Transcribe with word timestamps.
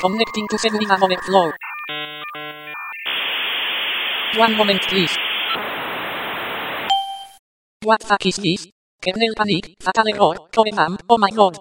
Connecting 0.00 0.46
to 0.48 0.58
Semina 0.58 0.98
Moment 0.98 1.22
Flow. 1.22 1.50
One 4.36 4.56
moment 4.56 4.82
please. 4.88 5.16
What 7.84 8.02
fuck 8.02 8.26
is 8.26 8.36
this? 8.36 8.68
Kernel 9.00 9.34
panic, 9.34 9.76
fatal 9.80 10.08
error, 10.08 10.36
core 10.52 10.98
oh 11.08 11.18
my 11.18 11.30
god. 11.30 11.56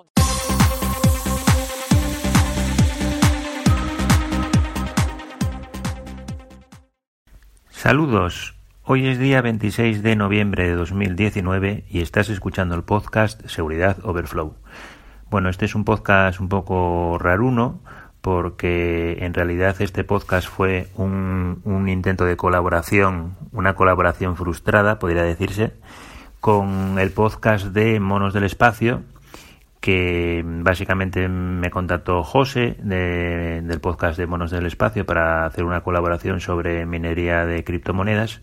Saludos. 7.70 8.56
Hoy 8.86 9.08
es 9.08 9.20
día 9.20 9.42
26 9.42 10.04
de 10.04 10.18
noviembre 10.18 10.68
de 10.68 10.76
2019 10.76 11.86
y 11.90 12.02
estás 12.02 12.30
escuchando 12.30 12.76
el 12.76 12.84
podcast 12.84 13.46
Seguridad 13.48 13.98
Overflow. 14.04 14.56
Bueno, 15.34 15.50
este 15.50 15.66
es 15.66 15.74
un 15.74 15.84
podcast 15.84 16.40
un 16.40 16.48
poco 16.48 17.18
raruno 17.18 17.80
porque 18.22 19.18
en 19.22 19.34
realidad 19.34 19.76
este 19.80 20.04
podcast 20.04 20.48
fue 20.48 20.90
un, 20.96 21.60
un 21.64 21.90
intento 21.90 22.26
de 22.26 22.38
colaboración, 22.38 23.36
una 23.52 23.74
colaboración 23.74 24.36
frustrada, 24.36 25.00
podría 25.00 25.24
decirse, 25.24 25.74
con 26.40 27.00
el 27.00 27.10
podcast 27.10 27.66
de 27.66 28.00
Monos 28.00 28.36
del 28.36 28.44
Espacio, 28.44 29.02
que 29.82 30.44
básicamente 30.46 31.28
me 31.28 31.72
contactó 31.72 32.22
José 32.22 32.78
del 32.84 33.80
podcast 33.82 34.20
de 34.20 34.28
Monos 34.28 34.52
del 34.52 34.68
Espacio 34.68 35.04
para 35.04 35.48
hacer 35.48 35.64
una 35.64 35.82
colaboración 35.82 36.42
sobre 36.42 36.86
minería 36.86 37.48
de 37.48 37.64
criptomonedas. 37.64 38.42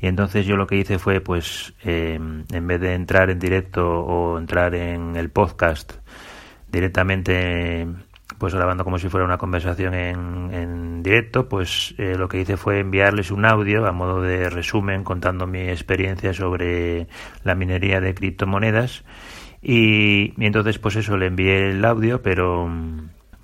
Y 0.00 0.06
entonces 0.06 0.46
yo 0.46 0.56
lo 0.56 0.66
que 0.66 0.76
hice 0.76 0.98
fue 0.98 1.20
pues 1.20 1.74
eh, 1.84 2.18
en 2.50 2.66
vez 2.66 2.80
de 2.80 2.94
entrar 2.94 3.28
en 3.28 3.38
directo 3.38 4.00
o 4.00 4.38
entrar 4.38 4.74
en 4.74 5.16
el 5.16 5.28
podcast 5.28 5.92
directamente 6.70 7.86
pues 8.38 8.54
grabando 8.54 8.84
como 8.84 8.98
si 8.98 9.08
fuera 9.08 9.26
una 9.26 9.36
conversación 9.36 9.92
en, 9.92 10.54
en 10.54 11.02
directo, 11.02 11.48
pues 11.48 11.94
eh, 11.98 12.14
lo 12.16 12.28
que 12.28 12.40
hice 12.40 12.56
fue 12.56 12.80
enviarles 12.80 13.30
un 13.30 13.44
audio 13.44 13.86
a 13.86 13.92
modo 13.92 14.22
de 14.22 14.48
resumen 14.48 15.04
contando 15.04 15.46
mi 15.46 15.68
experiencia 15.68 16.32
sobre 16.32 17.08
la 17.44 17.54
minería 17.54 18.00
de 18.00 18.14
criptomonedas. 18.14 19.04
Y, 19.62 20.32
entonces, 20.42 20.78
pues 20.78 20.96
eso, 20.96 21.16
le 21.18 21.26
envié 21.26 21.70
el 21.70 21.84
audio, 21.84 22.22
pero 22.22 22.70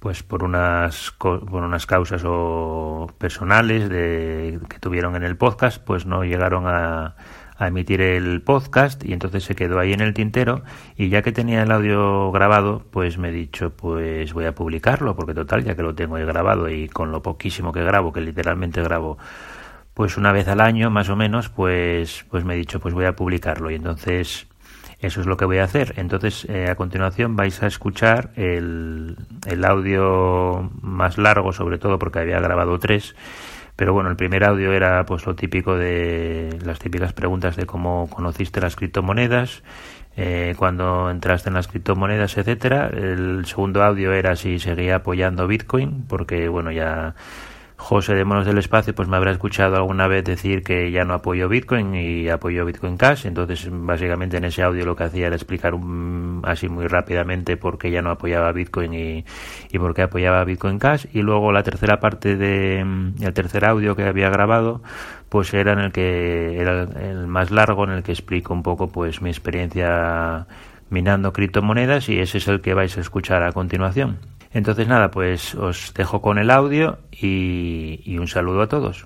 pues 0.00 0.22
por 0.22 0.44
unas 0.44 1.12
por 1.18 1.52
unas 1.52 1.84
causas 1.84 2.22
o 2.24 3.12
personales 3.18 3.88
de, 3.88 4.61
que 4.68 4.78
tuvieron 4.78 5.16
en 5.16 5.24
el 5.24 5.36
podcast, 5.36 5.83
pues 5.84 6.06
no 6.06 6.24
llegaron 6.24 6.66
a, 6.66 7.16
a 7.58 7.68
emitir 7.68 8.00
el 8.00 8.42
podcast 8.42 9.04
y 9.04 9.12
entonces 9.12 9.44
se 9.44 9.54
quedó 9.54 9.78
ahí 9.78 9.92
en 9.92 10.00
el 10.00 10.14
tintero 10.14 10.62
y 10.96 11.08
ya 11.08 11.22
que 11.22 11.32
tenía 11.32 11.62
el 11.62 11.72
audio 11.72 12.30
grabado 12.32 12.84
pues 12.90 13.18
me 13.18 13.30
he 13.30 13.32
dicho 13.32 13.70
pues 13.70 14.32
voy 14.32 14.44
a 14.44 14.54
publicarlo 14.54 15.16
porque 15.16 15.34
total 15.34 15.64
ya 15.64 15.74
que 15.74 15.82
lo 15.82 15.94
tengo 15.94 16.16
ahí 16.16 16.24
grabado 16.24 16.68
y 16.68 16.88
con 16.88 17.12
lo 17.12 17.22
poquísimo 17.22 17.72
que 17.72 17.82
grabo 17.82 18.12
que 18.12 18.20
literalmente 18.20 18.82
grabo 18.82 19.18
pues 19.94 20.16
una 20.16 20.32
vez 20.32 20.48
al 20.48 20.60
año 20.60 20.90
más 20.90 21.08
o 21.08 21.16
menos 21.16 21.48
pues 21.48 22.24
pues 22.30 22.44
me 22.44 22.54
he 22.54 22.56
dicho 22.58 22.80
pues 22.80 22.92
voy 22.94 23.06
a 23.06 23.16
publicarlo 23.16 23.70
y 23.70 23.77
entonces 23.77 24.46
eso 24.98 25.20
es 25.20 25.27
lo 25.27 25.36
que 25.36 25.44
voy 25.44 25.58
a 25.58 25.64
hacer. 25.64 25.94
Entonces, 25.96 26.46
eh, 26.48 26.70
a 26.70 26.74
continuación 26.74 27.36
vais 27.36 27.62
a 27.62 27.66
escuchar 27.66 28.30
el, 28.36 29.16
el 29.46 29.64
audio 29.64 30.70
más 30.80 31.18
largo, 31.18 31.52
sobre 31.52 31.78
todo 31.78 31.98
porque 31.98 32.20
había 32.20 32.40
grabado 32.40 32.78
tres. 32.78 33.14
Pero 33.77 33.92
bueno, 33.92 34.08
el 34.08 34.16
primer 34.16 34.42
audio 34.44 34.72
era 34.72 35.05
pues 35.05 35.27
lo 35.27 35.34
típico 35.34 35.77
de 35.77 36.58
las 36.64 36.78
típicas 36.78 37.12
preguntas 37.12 37.56
de 37.56 37.66
cómo 37.66 38.08
conociste 38.08 38.60
las 38.60 38.74
criptomonedas, 38.74 39.62
eh, 40.16 40.55
cuando 40.56 41.10
entraste 41.10 41.50
en 41.50 41.55
las 41.55 41.68
criptomonedas, 41.68 42.38
etcétera. 42.38 42.88
El 42.88 43.44
segundo 43.44 43.83
audio 43.83 44.12
era 44.12 44.34
si 44.34 44.58
seguía 44.58 44.96
apoyando 44.96 45.46
Bitcoin, 45.46 46.06
porque 46.08 46.48
bueno, 46.48 46.72
ya 46.72 47.14
José 47.78 48.14
de 48.14 48.24
Monos 48.24 48.46
del 48.46 48.58
Espacio 48.58 48.94
pues 48.94 49.06
me 49.06 49.16
habrá 49.16 49.30
escuchado 49.30 49.77
alguna 49.77 50.08
vez 50.08 50.24
decir 50.24 50.62
que 50.62 50.90
ya 50.90 51.05
no 51.05 51.14
apoyo 51.14 51.48
Bitcoin 51.48 51.95
y 51.95 52.28
apoyo 52.28 52.64
Bitcoin 52.64 52.96
Cash. 52.96 53.27
Entonces, 53.27 53.68
básicamente 53.70 54.39
en 54.39 54.45
ese 54.45 54.62
audio 54.62 54.86
lo 54.86 54.96
que 54.96 55.05
hacía 55.05 55.27
era 55.27 55.36
explicar 55.36 55.74
así 56.45 56.68
muy 56.68 56.86
rápidamente 56.86 57.56
por 57.56 57.78
qué 57.78 57.90
ya 57.90 58.01
no 58.01 58.11
apoyaba 58.11 58.51
Bitcoin 58.52 58.95
y, 58.95 59.24
y 59.70 59.78
por 59.78 59.95
qué 59.95 60.02
apoyaba 60.02 60.42
Bitcoin 60.45 60.78
Cash. 60.78 61.06
Y 61.12 61.23
luego 61.23 61.52
la 61.52 61.62
tercera 61.62 62.01
parte 62.01 62.36
de 62.36 62.80
el 62.80 63.34
tercer 63.34 63.67
audio 63.67 63.95
que 63.95 64.05
había 64.05 64.30
grabado 64.30 64.83
pues 65.28 65.52
era 65.52 65.72
en 65.72 65.80
el 65.80 65.92
que 65.92 66.58
era 66.58 66.83
el 66.83 67.27
más 67.27 67.51
largo 67.51 67.84
en 67.84 67.90
el 67.90 68.02
que 68.02 68.12
explico 68.12 68.55
un 68.55 68.62
poco 68.62 68.89
pues 68.89 69.20
mi 69.20 69.28
experiencia 69.28 70.46
minando 70.89 71.33
criptomonedas 71.33 72.08
y 72.08 72.18
ese 72.20 72.39
es 72.39 72.48
el 72.48 72.61
que 72.61 72.74
vais 72.74 72.96
a 72.96 73.01
escuchar 73.01 73.42
a 73.42 73.52
continuación. 73.52 74.18
Entonces 74.56 74.89
nada, 74.89 75.11
pues 75.11 75.55
os 75.55 75.92
dejo 75.92 76.22
con 76.22 76.39
el 76.39 76.50
audio 76.50 77.00
y, 77.12 78.17
un 78.17 78.27
saludo 78.27 78.62
a 78.62 78.67
todos. 78.67 79.05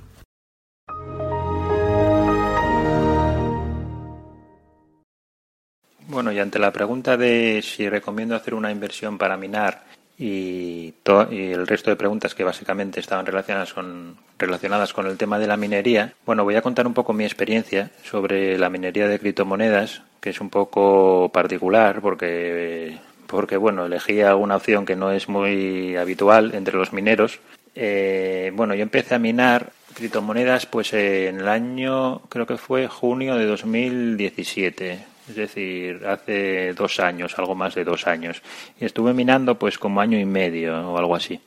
Bueno, 6.07 6.31
y 6.31 6.39
ante 6.39 6.61
la 6.61 6.71
pregunta 6.71 7.17
de 7.17 7.63
si 7.65 7.89
recomiendo 7.89 8.37
hacer 8.37 8.55
una 8.55 8.71
inversión 8.71 9.19
para 9.19 9.37
minar 9.37 9.83
y, 10.17 10.95
y, 11.31 11.51
el 11.51 11.67
resto 11.67 11.91
de 11.91 11.97
preguntas 11.97 12.37
que 12.37 12.45
básicamente 12.45 13.01
estaban 13.01 13.27
relacionadas 13.27 13.75
con, 13.75 14.19
relacionadas 14.39 14.93
con 14.93 15.09
el 15.09 15.17
tema 15.17 15.41
de 15.41 15.49
la 15.49 15.57
minería, 15.57 16.15
bueno, 16.25 16.45
voy 16.45 16.55
a 16.55 16.63
contar 16.63 16.87
un 16.87 16.95
poco 16.95 17.13
mi 17.13 17.25
experiencia 17.25 17.91
sobre 18.05 18.57
la 18.57 18.71
minería 18.71 19.09
de 19.09 19.19
criptomonedas, 19.19 20.03
que 20.21 20.31
es 20.31 20.41
un 20.41 20.49
poco 20.49 21.29
particular 21.33 22.01
porque 22.01 23.01
porque 23.31 23.57
bueno, 23.57 23.87
elegía 23.87 24.35
una 24.35 24.57
opción 24.57 24.85
que 24.85 24.97
no 24.97 25.13
es 25.13 25.29
muy 25.29 25.97
habitual 25.97 26.53
entre 26.55 26.77
los 26.77 26.93
mineros. 26.93 27.39
Eh, 27.77 28.51
bueno, 28.55 28.75
yo 28.75 28.83
empecé 28.83 29.15
a 29.15 29.19
minar 29.21 29.71
criptomonedas 29.95 30.67
pues 30.67 30.93
en 30.93 31.39
el 31.39 31.49
año, 31.49 32.23
creo 32.29 32.47
que 32.47 32.57
fue 32.57 32.89
junio 32.89 33.37
de 33.37 33.47
2017, 33.47 34.99
es 35.29 35.37
decir, 35.37 36.03
hace 36.07 36.73
dos 36.75 36.99
años, 36.99 37.39
algo 37.39 37.55
más 37.55 37.77
de 37.77 37.85
dos 37.85 38.09
años. 38.09 38.43
Y 38.81 38.85
estuve 38.85 39.15
minando 39.15 39.57
pues 39.59 39.79
como 39.79 40.01
año 40.01 40.19
y 40.19 40.25
medio 40.25 40.91
o 40.91 40.99
algo 40.99 41.15
así. 41.15 41.41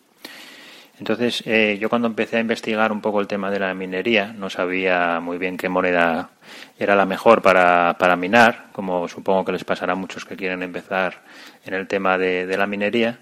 Entonces, 1.00 1.42
eh, 1.48 1.78
yo 1.82 1.90
cuando 1.90 2.08
empecé 2.08 2.38
a 2.38 2.40
investigar 2.40 2.92
un 2.92 3.02
poco 3.02 3.20
el 3.20 3.28
tema 3.28 3.50
de 3.50 3.60
la 3.60 3.74
minería, 3.74 4.28
no 4.34 4.50
sabía 4.50 5.20
muy 5.20 5.38
bien 5.38 5.58
qué 5.58 5.68
moneda 5.68 6.30
era 6.78 6.96
la 6.96 7.06
mejor 7.06 7.42
para, 7.42 7.96
para 7.98 8.16
minar, 8.16 8.68
como 8.74 9.08
supongo 9.08 9.44
que 9.44 9.54
les 9.54 9.64
pasará 9.64 9.94
a 9.94 9.96
muchos 9.96 10.24
que 10.24 10.36
quieren 10.36 10.62
empezar 10.62 11.22
en 11.66 11.74
el 11.74 11.88
tema 11.88 12.18
de, 12.18 12.56
la 12.58 12.68
minería. 12.68 13.20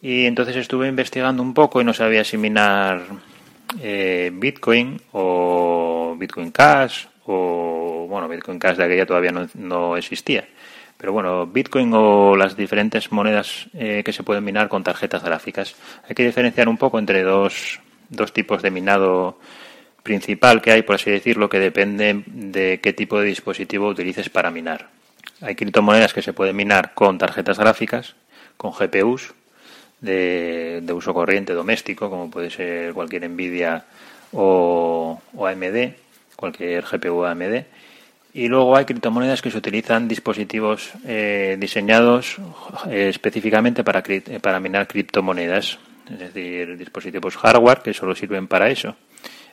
Y 0.00 0.26
entonces 0.26 0.56
estuve 0.56 0.88
investigando 0.88 1.42
un 1.42 1.54
poco 1.54 1.80
y 1.80 1.84
no 1.84 1.92
sabía 1.92 2.24
si 2.24 2.38
minar 2.38 3.02
eh, 3.80 4.30
Bitcoin 4.32 5.00
o 5.12 6.14
Bitcoin 6.18 6.52
Cash 6.52 7.06
o, 7.26 8.06
bueno, 8.08 8.28
Bitcoin 8.28 8.58
Cash 8.58 8.76
de 8.76 8.84
aquella 8.84 9.06
todavía 9.06 9.32
no, 9.32 9.48
no 9.54 9.96
existía. 9.96 10.44
Pero 11.02 11.12
bueno, 11.12 11.48
Bitcoin 11.48 11.90
o 11.94 12.36
las 12.36 12.56
diferentes 12.56 13.10
monedas 13.10 13.66
eh, 13.74 14.02
que 14.04 14.12
se 14.12 14.22
pueden 14.22 14.44
minar 14.44 14.68
con 14.68 14.84
tarjetas 14.84 15.24
gráficas. 15.24 15.74
Hay 16.08 16.14
que 16.14 16.24
diferenciar 16.24 16.68
un 16.68 16.76
poco 16.78 17.00
entre 17.00 17.24
dos, 17.24 17.80
dos 18.08 18.32
tipos 18.32 18.62
de 18.62 18.70
minado 18.70 19.36
principal 20.04 20.62
que 20.62 20.70
hay, 20.70 20.82
por 20.82 20.94
así 20.94 21.10
decirlo, 21.10 21.48
que 21.48 21.58
depende 21.58 22.22
de 22.26 22.78
qué 22.80 22.92
tipo 22.92 23.18
de 23.18 23.26
dispositivo 23.26 23.88
utilices 23.88 24.30
para 24.30 24.52
minar. 24.52 24.90
Hay 25.40 25.56
criptomonedas 25.56 26.12
que 26.12 26.22
se 26.22 26.32
pueden 26.32 26.54
minar 26.54 26.94
con 26.94 27.18
tarjetas 27.18 27.58
gráficas, 27.58 28.14
con 28.56 28.70
GPUs 28.70 29.34
de, 30.00 30.84
uso 30.94 31.12
corriente 31.12 31.52
doméstico, 31.52 32.10
como 32.10 32.30
puede 32.30 32.48
ser 32.48 32.94
cualquier 32.94 33.28
Nvidia 33.28 33.86
o, 34.30 35.20
AMD, 35.36 35.94
cualquier 36.36 36.84
GPU 36.84 37.24
AMD. 37.24 37.64
Y 38.34 38.48
luego 38.48 38.76
hay 38.76 38.86
criptomonedas 38.86 39.42
que 39.42 39.50
se 39.50 39.58
utilizan 39.58 40.08
dispositivos 40.08 40.90
eh, 41.04 41.56
diseñados 41.58 42.36
eh, 42.88 43.08
específicamente 43.10 43.84
para, 43.84 44.02
para 44.40 44.58
minar 44.58 44.88
criptomonedas, 44.88 45.78
es 46.10 46.18
decir, 46.18 46.78
dispositivos 46.78 47.36
hardware 47.36 47.82
que 47.82 47.92
solo 47.92 48.14
sirven 48.14 48.48
para 48.48 48.70
eso. 48.70 48.96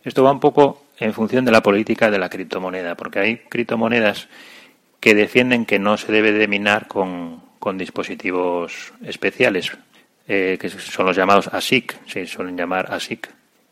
Esto 0.04 0.24
va 0.24 0.31
un 0.31 0.40
poco 0.40 0.86
en 0.98 1.14
función 1.14 1.44
de 1.44 1.52
la 1.52 1.62
política 1.62 2.10
de 2.10 2.20
la 2.20 2.30
criptomoneda, 2.30 2.96
porque 2.96 3.20
hay 3.20 3.38
criptomonedas 3.38 4.30
que 5.00 5.14
defienden 5.14 5.66
que 5.66 5.80
no 5.80 5.98
se 5.98 6.12
debe 6.12 6.32
de 6.32 6.48
minar 6.48 6.88
con, 6.88 7.48
dispositivos 7.78 8.94
especiales, 9.04 9.72
eh, 10.28 10.58
que 10.60 10.70
son 10.70 11.06
los 11.06 11.16
llamados 11.16 11.48
ASIC, 11.50 11.98
se 12.08 12.25
suelen 12.25 12.58
llamar 12.58 12.92
ASIC, 12.92 13.30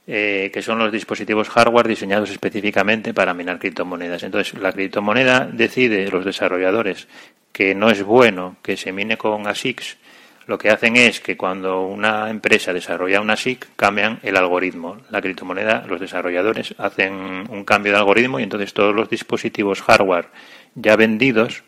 eh, 0.08 0.50
que 0.54 0.62
son 0.62 0.80
los 0.80 0.92
dispositivos 0.92 1.50
hardware 1.50 1.88
diseñados 1.88 2.30
específicamente 2.30 3.14
para 3.14 3.34
minar 3.34 3.60
criptomonedas. 3.60 4.24
Entonces, 4.24 4.60
la 4.60 4.72
criptomoneda 4.72 5.46
decide, 5.52 6.10
los 6.10 6.26
desarrolladores, 6.26 7.08
que 7.52 7.76
no 7.76 7.90
es 7.90 8.04
bueno 8.04 8.56
que 8.64 8.78
se 8.78 8.92
mine 8.92 9.18
con 9.18 9.48
ASICs, 9.48 9.98
lo 10.48 10.58
que 10.58 10.70
hacen 10.70 10.96
es 10.96 11.20
que 11.20 11.36
cuando 11.36 11.82
una 11.82 12.30
empresa 12.30 12.72
desarrolla 12.72 13.20
una 13.20 13.36
SIC, 13.36 13.68
cambian 13.76 14.20
el 14.24 14.38
algoritmo. 14.38 14.98
La 15.10 15.22
criptomoneda, 15.22 15.84
los 15.86 16.00
desarrolladores 16.00 16.74
hacen 16.78 17.14
un 17.50 17.66
cambio 17.66 17.92
de 17.92 17.98
algoritmo 17.98 18.40
y 18.40 18.44
entonces 18.44 18.74
todos 18.74 18.96
los 18.96 19.10
dispositivos 19.10 19.82
hardware 19.82 20.30
ya 20.74 20.96
vendidos, 20.96 21.64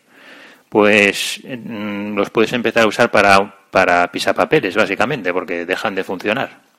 pues 0.70 1.42
mm, 1.44 2.16
los 2.16 2.30
puedes 2.30 2.54
empezar 2.54 2.84
a 2.84 2.86
usar 2.86 3.10
para, 3.10 3.54
para 3.70 4.10
pisapapeles, 4.10 4.74
básicamente, 4.74 5.30
porque 5.30 5.66
dejan 5.66 5.94
de 5.94 6.02
funcionar. 6.02 6.69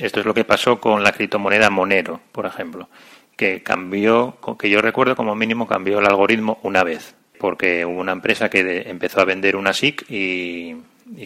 Esto 0.00 0.20
es 0.20 0.26
lo 0.26 0.34
que 0.34 0.44
pasó 0.44 0.80
con 0.80 1.02
la 1.02 1.12
criptomoneda 1.12 1.70
Monero, 1.70 2.20
por 2.32 2.46
ejemplo, 2.46 2.88
que 3.36 3.62
cambió, 3.62 4.38
que 4.58 4.70
yo 4.70 4.80
recuerdo 4.80 5.14
como 5.16 5.34
mínimo 5.34 5.66
cambió 5.66 5.98
el 5.98 6.06
algoritmo 6.06 6.58
una 6.62 6.82
vez, 6.84 7.14
porque 7.38 7.84
hubo 7.84 8.00
una 8.00 8.12
empresa 8.12 8.48
que 8.48 8.84
empezó 8.86 9.20
a 9.20 9.24
vender 9.24 9.56
una 9.56 9.72
SIC 9.72 10.06
y, 10.08 10.76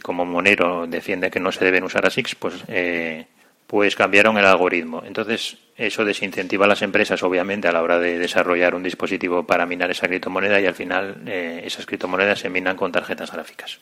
como 0.02 0.24
Monero 0.24 0.86
defiende 0.86 1.30
que 1.30 1.40
no 1.40 1.52
se 1.52 1.64
deben 1.64 1.84
usar 1.84 2.06
ASICs, 2.06 2.34
pues, 2.34 2.64
eh, 2.68 3.26
pues 3.66 3.96
cambiaron 3.96 4.38
el 4.38 4.44
algoritmo. 4.44 5.02
Entonces, 5.06 5.56
eso 5.76 6.04
desincentiva 6.04 6.66
a 6.66 6.68
las 6.68 6.82
empresas, 6.82 7.22
obviamente, 7.22 7.68
a 7.68 7.72
la 7.72 7.82
hora 7.82 7.98
de 7.98 8.18
desarrollar 8.18 8.74
un 8.74 8.82
dispositivo 8.82 9.44
para 9.44 9.66
minar 9.66 9.90
esa 9.90 10.06
criptomoneda 10.06 10.60
y 10.60 10.66
al 10.66 10.74
final 10.74 11.22
eh, 11.26 11.62
esas 11.64 11.86
criptomonedas 11.86 12.40
se 12.40 12.50
minan 12.50 12.76
con 12.76 12.92
tarjetas 12.92 13.32
gráficas. 13.32 13.80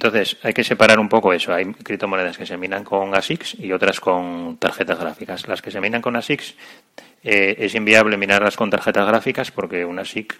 Entonces, 0.00 0.38
hay 0.42 0.54
que 0.54 0.64
separar 0.64 0.98
un 0.98 1.10
poco 1.10 1.30
eso. 1.34 1.52
Hay 1.52 1.74
criptomonedas 1.74 2.38
que 2.38 2.46
se 2.46 2.56
minan 2.56 2.84
con 2.84 3.14
ASICs 3.14 3.56
y 3.60 3.70
otras 3.70 4.00
con 4.00 4.56
tarjetas 4.56 4.98
gráficas. 4.98 5.46
Las 5.46 5.60
que 5.60 5.70
se 5.70 5.78
minan 5.78 6.00
con 6.00 6.16
ASICs 6.16 6.54
eh, 7.22 7.56
es 7.58 7.74
inviable 7.74 8.16
minarlas 8.16 8.56
con 8.56 8.70
tarjetas 8.70 9.06
gráficas 9.06 9.50
porque 9.50 9.84
una 9.84 10.00
ASIC 10.00 10.34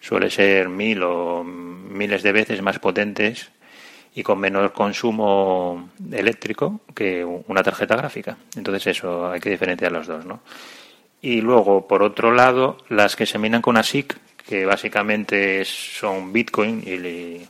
suele 0.00 0.30
ser 0.30 0.70
mil 0.70 1.02
o 1.02 1.44
miles 1.44 2.22
de 2.22 2.32
veces 2.32 2.62
más 2.62 2.78
potentes 2.78 3.50
y 4.14 4.22
con 4.22 4.38
menor 4.38 4.72
consumo 4.72 5.90
eléctrico 6.10 6.80
que 6.94 7.22
una 7.22 7.62
tarjeta 7.62 7.96
gráfica. 7.96 8.38
Entonces 8.56 8.96
eso 8.96 9.30
hay 9.30 9.40
que 9.40 9.50
diferenciar 9.50 9.92
los 9.92 10.06
dos, 10.06 10.24
¿no? 10.24 10.40
Y 11.20 11.42
luego, 11.42 11.86
por 11.86 12.02
otro 12.02 12.32
lado, 12.32 12.78
las 12.88 13.14
que 13.14 13.26
se 13.26 13.38
minan 13.38 13.60
con 13.60 13.76
ASIC, 13.76 14.16
que 14.48 14.64
básicamente 14.64 15.66
son 15.66 16.32
Bitcoin 16.32 16.82
y, 16.86 17.46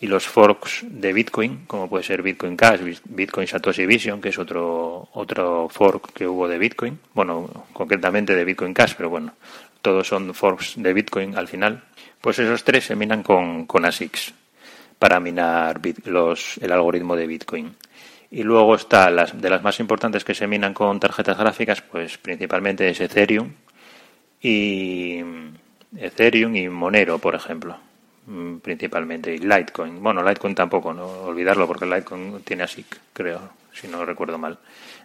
y 0.00 0.06
los 0.06 0.26
forks 0.26 0.84
de 0.88 1.12
Bitcoin, 1.12 1.64
como 1.66 1.88
puede 1.88 2.04
ser 2.04 2.22
Bitcoin 2.22 2.56
Cash, 2.56 2.80
Bitcoin 3.04 3.46
Satoshi 3.46 3.86
Vision, 3.86 4.20
que 4.20 4.30
es 4.30 4.38
otro, 4.38 5.08
otro 5.12 5.68
fork 5.68 6.12
que 6.12 6.26
hubo 6.26 6.48
de 6.48 6.58
Bitcoin, 6.58 6.98
bueno, 7.14 7.66
concretamente 7.72 8.34
de 8.34 8.44
Bitcoin 8.44 8.74
Cash, 8.74 8.94
pero 8.96 9.10
bueno, 9.10 9.34
todos 9.82 10.08
son 10.08 10.34
forks 10.34 10.74
de 10.76 10.92
Bitcoin 10.92 11.36
al 11.36 11.48
final, 11.48 11.84
pues 12.20 12.38
esos 12.38 12.64
tres 12.64 12.84
se 12.84 12.96
minan 12.96 13.22
con, 13.22 13.66
con 13.66 13.84
ASICs 13.84 14.34
para 14.98 15.20
minar 15.20 15.80
los, 16.04 16.58
el 16.58 16.72
algoritmo 16.72 17.16
de 17.16 17.26
Bitcoin. 17.26 17.76
Y 18.30 18.42
luego 18.42 18.74
está 18.74 19.10
las 19.10 19.40
de 19.40 19.50
las 19.50 19.62
más 19.62 19.78
importantes 19.78 20.24
que 20.24 20.34
se 20.34 20.46
minan 20.46 20.74
con 20.74 20.98
tarjetas 20.98 21.38
gráficas, 21.38 21.82
pues 21.82 22.18
principalmente 22.18 22.88
es 22.88 23.00
Ethereum 23.00 23.52
y 24.40 25.20
Ethereum 25.96 26.56
y 26.56 26.68
Monero, 26.68 27.18
por 27.18 27.34
ejemplo, 27.34 27.78
principalmente 28.62 29.34
y 29.34 29.38
Litecoin. 29.38 30.02
Bueno, 30.02 30.22
Litecoin 30.22 30.54
tampoco, 30.54 30.92
no 30.92 31.06
olvidarlo 31.06 31.66
porque 31.66 31.86
Litecoin 31.86 32.42
tiene 32.42 32.62
ASIC, 32.62 32.86
creo, 33.12 33.50
si 33.72 33.88
no 33.88 34.04
recuerdo 34.04 34.38
mal. 34.38 34.58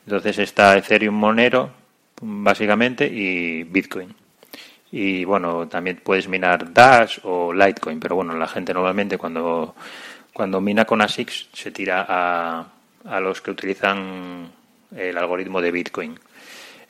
Entonces 0.05 0.39
está 0.39 0.77
Ethereum, 0.77 1.15
Monero, 1.15 1.69
básicamente 2.21 3.05
y 3.05 3.63
Bitcoin. 3.63 4.13
Y 4.91 5.23
bueno, 5.25 5.67
también 5.67 6.01
puedes 6.03 6.27
minar 6.27 6.73
Dash 6.73 7.19
o 7.23 7.53
Litecoin, 7.53 7.99
pero 7.99 8.15
bueno, 8.15 8.35
la 8.35 8.47
gente 8.47 8.73
normalmente 8.73 9.17
cuando, 9.17 9.75
cuando 10.33 10.61
mina 10.61 10.85
con 10.85 11.01
ASICs 11.01 11.49
se 11.53 11.71
tira 11.71 12.05
a, 12.07 12.67
a 13.05 13.19
los 13.19 13.41
que 13.41 13.51
utilizan 13.51 14.49
el 14.95 15.17
algoritmo 15.17 15.61
de 15.61 15.71
Bitcoin. 15.71 16.19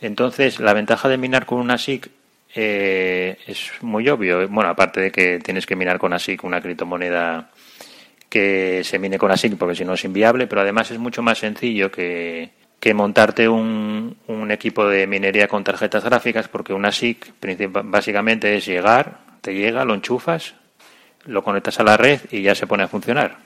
Entonces, 0.01 0.59
la 0.59 0.73
ventaja 0.73 1.09
de 1.09 1.17
minar 1.17 1.45
con 1.45 1.59
un 1.59 1.71
ASIC 1.71 2.09
eh, 2.55 3.37
es 3.47 3.71
muy 3.81 4.07
obvio. 4.09 4.47
Bueno, 4.47 4.69
aparte 4.69 5.01
de 5.01 5.11
que 5.11 5.39
tienes 5.39 5.65
que 5.65 5.75
minar 5.75 5.99
con 5.99 6.13
ASIC 6.13 6.43
una 6.43 6.61
criptomoneda 6.61 7.51
que 8.29 8.83
se 8.83 8.99
mine 8.99 9.17
con 9.17 9.31
ASIC 9.31 9.57
porque 9.57 9.75
si 9.75 9.85
no 9.85 9.93
es 9.93 10.03
inviable, 10.03 10.47
pero 10.47 10.61
además 10.61 10.91
es 10.91 10.99
mucho 10.99 11.21
más 11.21 11.39
sencillo 11.39 11.91
que, 11.91 12.51
que 12.79 12.93
montarte 12.93 13.49
un, 13.49 14.17
un, 14.27 14.51
equipo 14.51 14.87
de 14.87 15.07
minería 15.07 15.47
con 15.47 15.63
tarjetas 15.63 16.03
gráficas, 16.03 16.47
porque 16.47 16.73
una 16.73 16.91
SIC 16.91 17.33
básicamente 17.85 18.55
es 18.55 18.65
llegar, 18.65 19.19
te 19.41 19.53
llega, 19.53 19.85
lo 19.85 19.95
enchufas, 19.95 20.55
lo 21.25 21.43
conectas 21.43 21.79
a 21.79 21.83
la 21.83 21.97
red 21.97 22.21
y 22.31 22.43
ya 22.43 22.55
se 22.55 22.67
pone 22.67 22.83
a 22.83 22.87
funcionar. 22.87 23.37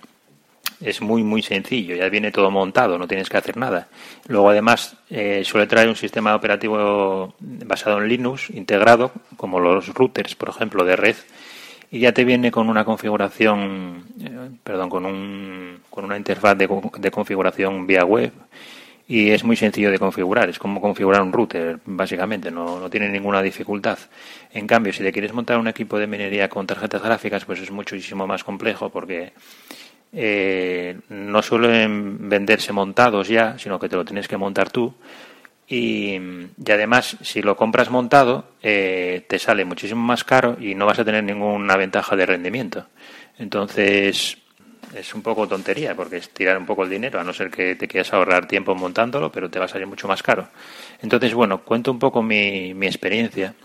Es 0.83 1.01
muy, 1.01 1.23
muy 1.23 1.41
sencillo, 1.41 1.95
ya 1.95 2.09
viene 2.09 2.31
todo 2.31 2.51
montado, 2.51 2.97
no 2.97 3.07
tienes 3.07 3.29
que 3.29 3.37
hacer 3.37 3.55
nada. 3.55 3.87
Luego, 4.27 4.49
además, 4.49 4.97
eh, 5.09 5.41
suele 5.45 5.65
traer 5.65 5.87
un 5.87 5.95
sistema 5.95 6.35
operativo 6.35 7.35
basado 7.39 7.99
en 8.01 8.09
Linux 8.09 8.49
integrado, 8.49 9.11
como 9.37 9.61
los 9.61 9.93
routers, 9.93 10.35
por 10.35 10.49
ejemplo, 10.49 10.83
de 10.83 10.97
red, 10.97 11.15
y 11.89 11.99
ya 11.99 12.11
te 12.11 12.25
viene 12.25 12.51
con 12.51 12.69
una 12.69 12.83
configuración, 12.83 14.03
eh, 14.19 14.49
perdón, 14.61 14.89
con, 14.89 15.05
un, 15.05 15.79
con 15.89 16.03
una 16.03 16.17
interfaz 16.17 16.57
de, 16.57 16.67
de 16.99 17.11
configuración 17.11 17.87
vía 17.87 18.03
web 18.03 18.33
y 19.07 19.31
es 19.31 19.43
muy 19.43 19.55
sencillo 19.55 19.91
de 19.91 19.99
configurar, 19.99 20.49
es 20.49 20.57
como 20.57 20.79
configurar 20.79 21.21
un 21.21 21.33
router, 21.33 21.79
básicamente, 21.85 22.49
no, 22.49 22.79
no, 22.79 22.89
tiene 22.89 23.09
ninguna 23.09 23.41
dificultad. 23.41 23.99
En 24.51 24.65
cambio, 24.65 24.93
si 24.93 25.03
te 25.03 25.11
quieres 25.11 25.33
montar 25.33 25.59
un 25.59 25.67
equipo 25.67 25.99
de 25.99 26.07
minería 26.07 26.47
con 26.47 26.65
tarjetas 26.65 27.01
gráficas, 27.01 27.43
pues 27.45 27.59
es 27.59 27.69
muchísimo 27.69 28.25
más 28.25 28.43
complejo 28.43 28.89
porque 28.89 29.33
eh, 30.13 30.97
no 31.09 31.41
suelen 31.41 32.29
venderse 32.29 32.71
montados 32.71 33.27
ya, 33.27 33.57
sino 33.57 33.79
que 33.79 33.89
te 33.89 33.95
lo 33.95 34.05
tienes 34.05 34.27
que 34.27 34.37
montar 34.37 34.69
tú. 34.69 34.93
Y, 35.67 36.19
además, 36.69 37.17
si 37.21 37.41
lo 37.41 37.55
compras 37.55 37.89
montado, 37.89 38.45
eh, 38.61 39.25
te 39.27 39.39
sale 39.39 39.65
muchísimo 39.65 40.01
más 40.01 40.23
caro 40.23 40.57
y 40.59 40.75
no 40.75 40.85
vas 40.85 40.99
a 40.99 41.05
tener 41.05 41.23
ninguna 41.23 41.77
ventaja 41.77 42.15
de 42.15 42.25
rendimiento. 42.25 42.87
Entonces, 43.39 44.37
es 44.93 45.15
un 45.15 45.23
poco 45.23 45.47
tontería 45.47 45.95
porque 45.95 46.17
es 46.17 46.29
tirar 46.29 46.57
un 46.57 46.65
poco 46.65 46.83
el 46.83 46.89
dinero, 46.89 47.19
a 47.19 47.23
no 47.23 47.33
ser 47.33 47.49
que 47.49 47.75
te 47.75 47.87
quieras 47.87 48.13
ahorrar 48.13 48.47
tiempo 48.47 48.75
montándolo, 48.75 49.31
pero 49.31 49.49
te 49.49 49.57
va 49.57 49.65
a 49.65 49.69
salir 49.69 49.87
mucho 49.87 50.07
más 50.07 50.21
caro. 50.21 50.49
Entonces, 51.01 51.33
bueno, 51.33 51.63
cuento 51.63 51.91
un 51.91 51.99
poco 51.99 52.21
mi, 52.21 52.73
mi 52.73 52.85
experiencia. 52.85 53.55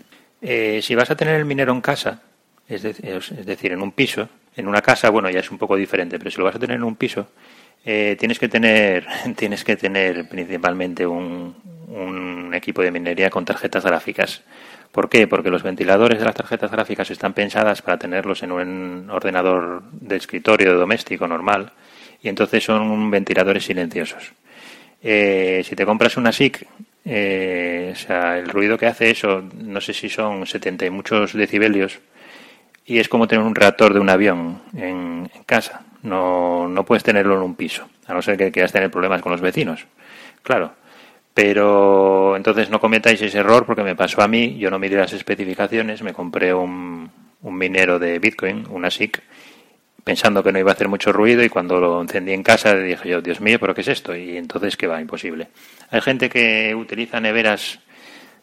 Eh, 0.41 0.79
si 0.81 0.95
vas 0.95 1.11
a 1.11 1.15
tener 1.15 1.35
el 1.35 1.45
minero 1.45 1.73
en 1.73 1.81
casa, 1.81 2.23
es, 2.69 2.85
es, 2.85 3.45
decir, 3.45 3.71
en 3.71 3.81
un 3.81 3.91
piso, 3.91 4.29
en 4.55 4.67
una 4.67 4.81
casa, 4.81 5.09
bueno, 5.09 5.29
ya 5.29 5.39
es 5.39 5.51
un 5.51 5.57
poco 5.57 5.75
diferente, 5.75 6.17
pero 6.17 6.31
si 6.31 6.37
lo 6.37 6.45
vas 6.45 6.55
a 6.55 6.59
tener 6.59 6.77
en 6.77 6.83
un 6.83 6.95
piso, 6.95 7.27
eh, 7.83 8.15
tienes 8.19 8.39
que 8.39 8.47
tener 8.47 9.05
tienes 9.35 9.63
que 9.63 9.75
tener 9.75 10.27
principalmente 10.29 11.05
un, 11.05 11.55
un 11.87 12.53
equipo 12.53 12.81
de 12.81 12.91
minería 12.91 13.29
con 13.29 13.45
tarjetas 13.45 13.83
gráficas 13.83 14.43
¿Por 14.91 15.07
qué? 15.07 15.27
Porque 15.27 15.51
los 15.51 15.63
ventiladores 15.63 16.17
de 16.19 16.25
las 16.25 16.35
tarjetas 16.35 16.71
gráficas 16.71 17.11
están 17.11 17.33
pensadas 17.33 17.81
para 17.81 17.99
tenerlos 17.99 18.41
en 18.41 18.51
un 18.51 19.09
ordenador 19.11 19.83
de 19.91 20.15
escritorio 20.15 20.75
doméstico 20.75 21.27
normal 21.27 21.71
y 22.23 22.29
entonces 22.29 22.63
son 22.63 23.11
ventiladores 23.11 23.65
silenciosos. 23.65 24.33
Eh, 25.01 25.61
si 25.63 25.75
te 25.75 25.85
compras 25.85 26.17
una 26.17 26.31
SIC, 26.31 26.65
eh, 27.05 27.91
o 27.93 27.95
sea, 27.95 28.39
el 28.39 28.49
ruido 28.49 28.77
que 28.77 28.87
hace 28.87 29.11
eso, 29.11 29.43
no 29.57 29.79
sé 29.79 29.93
si 29.93 30.09
son 30.09 30.45
70 30.45 30.87
y 30.87 30.89
muchos 30.89 31.33
decibelios, 31.33 31.99
y 32.89 32.97
es 32.97 33.07
como 33.07 33.27
tener 33.27 33.45
un 33.45 33.53
reactor 33.53 33.93
de 33.93 33.99
un 33.99 34.09
avión 34.09 34.63
en, 34.75 35.29
casa. 35.45 35.81
No, 36.01 36.67
no 36.67 36.85
puedes 36.85 37.03
tenerlo 37.03 37.35
en 37.35 37.41
un 37.41 37.55
piso, 37.55 37.87
a 38.07 38.13
no 38.13 38.21
ser 38.21 38.35
que 38.35 38.51
quieras 38.51 38.71
tener 38.71 38.89
problemas 38.89 39.21
con 39.21 39.31
los 39.31 39.41
vecinos. 39.41 39.85
Claro, 40.41 40.73
pero 41.33 42.35
entonces 42.35 42.69
no 42.69 42.79
cometáis 42.79 43.21
ese 43.21 43.37
error 43.37 43.65
porque 43.65 43.83
me 43.83 43.95
pasó 43.95 44.21
a 44.23 44.27
mí, 44.27 44.57
yo 44.57 44.71
no 44.71 44.79
miré 44.79 44.97
las 44.97 45.13
especificaciones, 45.13 46.01
me 46.01 46.13
compré 46.13 46.51
un, 46.51 47.11
un 47.43 47.57
minero 47.57 47.99
de 47.99 48.17
Bitcoin, 48.17 48.65
una 48.69 48.89
SIC, 48.89 49.21
pensando 50.03 50.41
que 50.43 50.51
no 50.51 50.57
iba 50.57 50.71
a 50.71 50.73
hacer 50.73 50.87
mucho 50.87 51.11
ruido 51.11 51.43
y 51.43 51.49
cuando 51.49 51.79
lo 51.79 52.01
encendí 52.01 52.33
en 52.33 52.41
casa 52.41 52.75
dije 52.75 53.07
yo, 53.09 53.21
Dios 53.21 53.39
mío, 53.39 53.59
¿pero 53.59 53.75
qué 53.75 53.81
es 53.81 53.87
esto? 53.87 54.15
Y 54.15 54.37
entonces, 54.37 54.75
¿qué 54.77 54.87
va? 54.87 54.99
Imposible. 54.99 55.47
Hay 55.91 56.01
gente 56.01 56.29
que 56.29 56.73
utiliza 56.73 57.19
neveras 57.19 57.79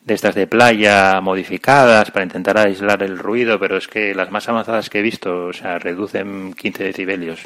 de 0.06 0.14
estas 0.14 0.36
de 0.36 0.46
playa 0.46 1.20
modificadas 1.20 2.12
para 2.12 2.24
intentar 2.24 2.56
aislar 2.56 3.02
el 3.02 3.18
ruido, 3.18 3.58
pero 3.58 3.76
es 3.76 3.88
que 3.88 4.14
las 4.14 4.30
más 4.30 4.48
avanzadas 4.48 4.88
que 4.88 5.00
he 5.00 5.02
visto, 5.02 5.46
o 5.46 5.52
sea, 5.52 5.80
reducen 5.80 6.54
15 6.54 6.84
decibelios 6.84 7.40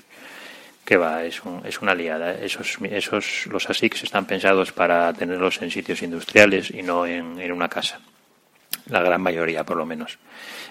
que 0.85 0.99
va, 0.99 1.25
es, 1.25 1.43
un, 1.43 1.63
es 1.65 1.81
una 1.81 1.95
liada. 1.95 2.35
Esos, 2.35 2.77
esos, 2.83 3.47
los 3.47 3.71
ASICs 3.71 4.03
están 4.03 4.27
pensados 4.27 4.73
para 4.73 5.11
tenerlos 5.15 5.63
en 5.63 5.71
sitios 5.71 6.03
industriales 6.03 6.71
y 6.71 6.83
no 6.83 7.07
en, 7.07 7.41
en 7.41 7.51
una 7.51 7.69
casa. 7.69 8.01
La 8.91 9.01
gran 9.01 9.23
mayoría, 9.23 9.65
por 9.65 9.79
lo 9.79 9.87
menos. 9.87 10.19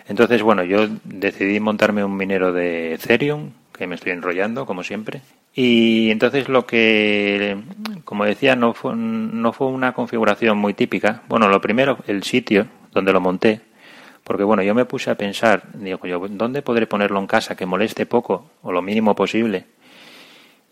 Entonces, 0.08 0.44
bueno, 0.44 0.64
yo 0.64 0.88
decidí 1.04 1.60
montarme 1.60 2.04
un 2.04 2.16
minero 2.16 2.54
de 2.54 2.94
Ethereum, 2.94 3.52
que 3.76 3.88
me 3.88 3.96
estoy 3.96 4.12
enrollando, 4.12 4.68
como 4.68 4.84
siempre. 4.84 5.22
Y 5.54 6.12
entonces 6.12 6.48
lo 6.48 6.66
que, 6.66 7.58
como 8.06 8.26
decía, 8.26 8.56
no 8.56 8.74
fue, 8.74 8.96
no 8.96 9.52
fue 9.52 9.68
una 9.68 9.94
configuración 9.94 10.58
muy 10.58 10.74
típica. 10.74 11.24
Bueno, 11.28 11.50
lo 11.50 11.60
primero, 11.60 11.98
el 12.08 12.24
sitio 12.24 12.68
donde 12.92 13.14
lo 13.14 13.20
monté, 13.20 13.62
porque 14.24 14.44
bueno, 14.44 14.62
yo 14.62 14.76
me 14.76 14.86
puse 14.86 15.10
a 15.10 15.16
pensar, 15.16 15.64
digo 15.74 16.06
yo, 16.06 16.20
¿dónde 16.30 16.62
podré 16.62 16.88
ponerlo 16.88 17.20
en 17.20 17.28
casa 17.28 17.56
que 17.56 17.66
moleste 17.66 18.06
poco 18.06 18.52
o 18.62 18.72
lo 18.72 18.82
mínimo 18.82 19.16
posible? 19.16 19.66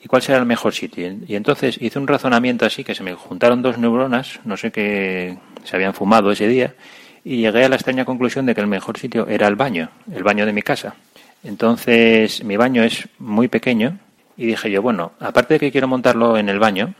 ¿Y 0.03 0.07
cuál 0.07 0.21
será 0.21 0.37
el 0.37 0.45
mejor 0.45 0.73
sitio? 0.73 1.11
Y 1.27 1.35
entonces 1.35 1.77
hice 1.81 1.97
un 1.97 2.07
razonamiento 2.07 2.65
así, 2.65 2.83
que 2.83 2.93
se 2.93 3.03
me 3.03 3.13
juntaron 3.15 3.63
dos 3.63 3.79
neuronas, 3.79 4.39
no 4.45 4.57
sé 4.57 4.71
qué 4.71 5.37
se 5.63 5.75
habían 5.75 5.95
fumado 5.95 6.31
ese 6.31 6.47
día, 6.47 6.75
y 7.23 7.37
llegué 7.37 7.65
a 7.65 7.69
la 7.69 7.75
extraña 7.75 8.05
conclusión 8.05 8.45
de 8.45 8.53
que 8.53 8.61
el 8.61 8.67
mejor 8.67 8.97
sitio 8.99 9.27
era 9.27 9.47
el 9.47 9.55
baño, 9.55 9.89
el 10.13 10.23
baño 10.23 10.45
de 10.45 10.53
mi 10.53 10.61
casa. 10.61 10.95
Entonces 11.43 12.43
mi 12.43 12.57
baño 12.57 12.83
es 12.83 13.09
muy 13.17 13.47
pequeño 13.47 13.97
y 14.37 14.45
dije 14.45 14.69
yo, 14.69 14.81
bueno, 14.81 15.13
aparte 15.19 15.55
de 15.55 15.59
que 15.59 15.71
quiero 15.71 15.87
montarlo 15.87 16.37
en 16.37 16.47
el 16.47 16.59
baño, 16.59 16.93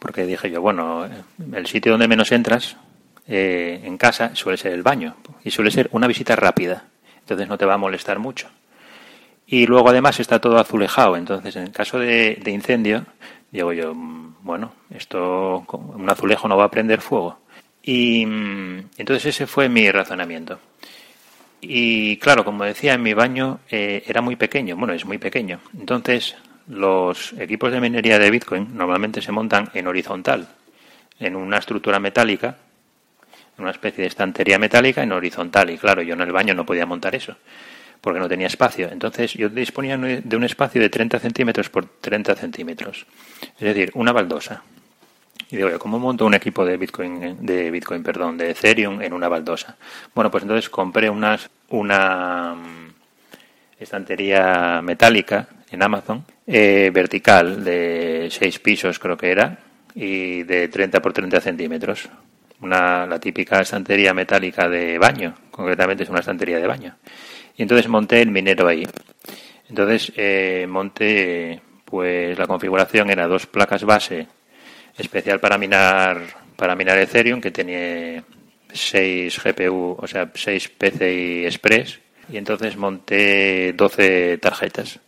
porque 0.00 0.24
dije 0.24 0.50
yo, 0.50 0.62
bueno, 0.62 1.06
el 1.52 1.66
sitio 1.66 1.92
donde 1.92 2.08
menos 2.08 2.32
entras 2.32 2.76
eh, 3.28 3.80
en 3.84 3.98
casa 3.98 4.34
suele 4.34 4.56
ser 4.56 4.72
el 4.72 4.82
baño 4.82 5.16
y 5.44 5.50
suele 5.50 5.70
ser 5.70 5.88
una 5.92 6.06
visita 6.06 6.34
rápida, 6.36 6.84
entonces 7.20 7.48
no 7.48 7.58
te 7.58 7.66
va 7.66 7.74
a 7.74 7.78
molestar 7.78 8.18
mucho. 8.18 8.48
Y 9.46 9.66
luego 9.66 9.90
además 9.90 10.18
está 10.20 10.40
todo 10.40 10.58
azulejado, 10.58 11.16
entonces 11.16 11.54
en 11.56 11.70
caso 11.70 11.98
de, 11.98 12.40
incendio, 12.46 13.04
digo 13.50 13.72
yo, 13.74 13.94
mm, 13.94 14.36
bueno, 14.40 14.72
esto, 14.90 15.66
un 15.70 16.08
azulejo 16.08 16.48
no 16.48 16.56
va 16.56 16.64
a 16.64 16.70
prender 16.70 17.02
fuego. 17.02 17.38
Y 17.82 18.24
mm, 18.24 18.90
entonces 18.96 19.26
ese 19.26 19.46
fue 19.46 19.68
mi 19.68 19.90
razonamiento. 19.90 20.58
Y 21.60 22.16
claro, 22.18 22.44
como 22.44 22.64
decía, 22.64 22.94
en 22.94 23.02
mi 23.02 23.14
baño 23.14 23.60
eh, 23.70 24.02
era 24.06 24.22
muy 24.22 24.36
pequeño, 24.36 24.76
bueno, 24.76 24.94
es 24.94 25.04
muy 25.04 25.18
pequeño. 25.18 25.60
Entonces 25.78 26.36
los 26.68 27.32
equipos 27.34 27.70
de 27.72 27.80
minería 27.80 28.18
de 28.18 28.30
Bitcoin 28.30 28.76
normalmente 28.76 29.20
se 29.20 29.32
montan 29.32 29.70
en 29.74 29.86
horizontal, 29.86 30.48
en 31.18 31.36
una 31.36 31.58
estructura 31.58 31.98
metálica, 31.98 32.56
en 33.56 33.62
una 33.62 33.70
especie 33.70 34.02
de 34.02 34.08
estantería 34.08 34.58
metálica 34.58 35.02
en 35.02 35.12
horizontal. 35.12 35.70
Y 35.70 35.78
claro, 35.78 36.02
yo 36.02 36.14
en 36.14 36.22
el 36.22 36.32
baño 36.32 36.54
no 36.54 36.64
podía 36.64 36.86
montar 36.86 37.14
eso, 37.14 37.36
porque 38.00 38.20
no 38.20 38.28
tenía 38.28 38.46
espacio. 38.46 38.88
Entonces 38.90 39.34
yo 39.34 39.48
disponía 39.48 39.96
de 39.96 40.36
un 40.36 40.44
espacio 40.44 40.80
de 40.80 40.88
30 40.88 41.18
centímetros 41.18 41.68
por 41.68 41.86
30 41.86 42.34
centímetros, 42.34 43.06
es 43.42 43.60
decir, 43.60 43.90
una 43.94 44.12
baldosa. 44.12 44.62
Y 45.50 45.56
digo, 45.56 45.78
¿cómo 45.78 45.98
monto 45.98 46.24
un 46.24 46.34
equipo 46.34 46.64
de 46.64 46.76
Bitcoin, 46.76 47.44
de 47.44 47.70
Bitcoin, 47.70 48.02
perdón, 48.02 48.38
de 48.38 48.50
Ethereum 48.50 49.02
en 49.02 49.12
una 49.12 49.28
baldosa? 49.28 49.76
Bueno, 50.14 50.30
pues 50.30 50.42
entonces 50.42 50.70
compré 50.70 51.10
unas, 51.10 51.50
una 51.68 52.54
mm, 52.54 52.94
estantería 53.78 54.80
metálica 54.82 55.48
en 55.74 55.82
Amazon, 55.82 56.24
eh, 56.46 56.90
vertical, 56.92 57.64
de 57.64 58.28
seis 58.30 58.58
pisos 58.58 58.98
creo 58.98 59.16
que 59.16 59.30
era, 59.30 59.58
y 59.94 60.42
de 60.42 60.68
30 60.68 61.00
por 61.00 61.12
30 61.12 61.40
centímetros. 61.40 62.08
Una, 62.60 63.06
la 63.06 63.20
típica 63.20 63.60
estantería 63.60 64.14
metálica 64.14 64.68
de 64.68 64.98
baño, 64.98 65.34
concretamente 65.50 66.04
es 66.04 66.08
una 66.08 66.20
estantería 66.20 66.58
de 66.58 66.66
baño. 66.66 66.96
Y 67.56 67.62
entonces 67.62 67.88
monté 67.88 68.22
el 68.22 68.30
minero 68.30 68.66
ahí. 68.66 68.86
Entonces 69.68 70.12
eh, 70.16 70.66
monté, 70.68 71.60
pues 71.84 72.38
la 72.38 72.46
configuración 72.46 73.10
era 73.10 73.26
dos 73.26 73.46
placas 73.46 73.84
base 73.84 74.26
especial 74.96 75.40
para 75.40 75.58
minar 75.58 76.20
para 76.56 76.76
minar 76.76 76.98
Ethereum 76.98 77.40
que 77.40 77.50
tenía 77.50 78.22
6 78.72 79.40
GPU, 79.42 79.96
o 79.98 80.06
sea, 80.06 80.30
6 80.32 80.68
PCI 80.68 81.46
Express 81.46 82.00
y 82.28 82.36
entonces 82.36 82.76
monté 82.76 83.72
12 83.72 84.38
tarjetas. 84.38 85.00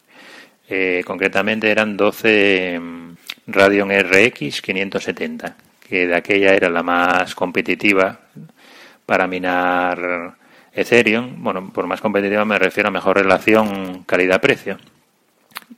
Eh, 0.69 1.03
concretamente 1.07 1.71
eran 1.71 1.97
12 1.97 2.79
mm, 2.81 3.17
Radeon 3.47 3.91
RX 3.91 4.63
570, 4.63 5.57
que 5.89 6.07
de 6.07 6.17
aquella 6.17 6.55
era 6.55 6.69
la 6.69 6.83
más 6.83 7.35
competitiva 7.35 8.21
para 9.07 9.27
minar 9.27 10.37
Ethereum. 10.73 11.43
Bueno, 11.43 11.71
por 11.73 11.87
más 11.87 12.01
competitiva 12.01 12.45
me 12.45 12.59
refiero 12.59 12.89
a 12.89 12.93
mejor 12.93 13.17
relación 13.17 14.05
calidad-precio 14.05 14.79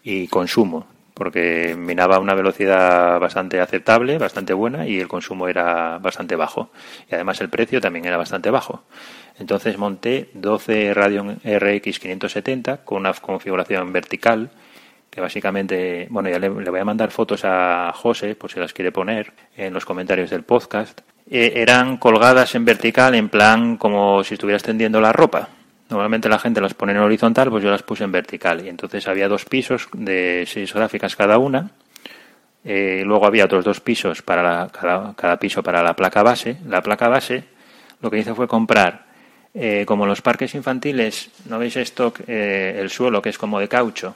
y 0.02 0.26
consumo 0.28 0.86
porque 1.18 1.74
minaba 1.76 2.16
a 2.16 2.20
una 2.20 2.34
velocidad 2.34 3.18
bastante 3.18 3.60
aceptable, 3.60 4.18
bastante 4.18 4.52
buena 4.52 4.86
y 4.86 5.00
el 5.00 5.08
consumo 5.08 5.48
era 5.48 5.98
bastante 5.98 6.36
bajo. 6.36 6.70
Y 7.10 7.16
además 7.16 7.40
el 7.40 7.48
precio 7.48 7.80
también 7.80 8.04
era 8.04 8.16
bastante 8.16 8.50
bajo. 8.50 8.84
Entonces 9.36 9.76
monté 9.78 10.30
12 10.34 10.94
Radeon 10.94 11.40
RX 11.42 11.98
570 11.98 12.84
con 12.84 12.98
una 12.98 13.12
configuración 13.14 13.92
vertical 13.92 14.50
que 15.10 15.20
básicamente, 15.20 16.06
bueno, 16.10 16.28
ya 16.28 16.38
le, 16.38 16.48
voy 16.48 16.80
a 16.80 16.84
mandar 16.84 17.10
fotos 17.10 17.42
a 17.44 17.92
José, 17.94 18.34
por 18.34 18.50
si 18.50 18.60
las 18.60 18.72
quiere 18.72 18.92
poner 18.92 19.32
en 19.56 19.72
los 19.72 19.84
comentarios 19.84 20.30
del 20.30 20.42
podcast. 20.42 21.00
Eh, 21.30 21.54
eran 21.56 21.96
colgadas 21.96 22.54
en 22.54 22.64
vertical, 22.64 23.14
en 23.14 23.28
plan 23.28 23.76
como 23.76 24.22
si 24.24 24.34
estuvieras 24.34 24.62
tendiendo 24.62 25.00
la 25.00 25.12
ropa. 25.12 25.48
Normalmente 25.90 26.28
la 26.28 26.38
gente 26.38 26.60
las 26.60 26.74
pone 26.74 26.92
en 26.92 26.98
horizontal, 26.98 27.50
pues 27.50 27.64
yo 27.64 27.70
las 27.70 27.82
puse 27.82 28.04
en 28.04 28.12
vertical. 28.12 28.64
Y 28.64 28.68
entonces 28.68 29.08
había 29.08 29.28
dos 29.28 29.44
pisos 29.44 29.88
de 29.92 30.44
seis 30.46 30.72
gráficas 30.74 31.16
cada 31.16 31.38
una. 31.38 31.70
Eh, 32.64 33.02
luego 33.04 33.26
había 33.26 33.46
otros 33.46 33.64
dos 33.64 33.80
pisos 33.80 34.20
para 34.20 34.68
cada, 34.68 35.38
piso 35.38 35.62
para 35.62 35.82
la 35.82 35.96
placa 35.96 36.22
base. 36.22 36.58
La 36.66 36.82
placa 36.82 37.08
base 37.08 37.44
lo 38.02 38.10
que 38.10 38.18
hice 38.18 38.34
fue 38.34 38.46
comprar, 38.46 39.06
eh, 39.54 39.84
como 39.86 40.06
los 40.06 40.20
parques 40.22 40.54
infantiles, 40.54 41.30
¿no 41.46 41.58
veis 41.58 41.76
esto? 41.76 42.12
El 42.26 42.90
suelo 42.90 43.20
que 43.20 43.30
es 43.30 43.38
como 43.38 43.58
de 43.58 43.68
caucho, 43.68 44.14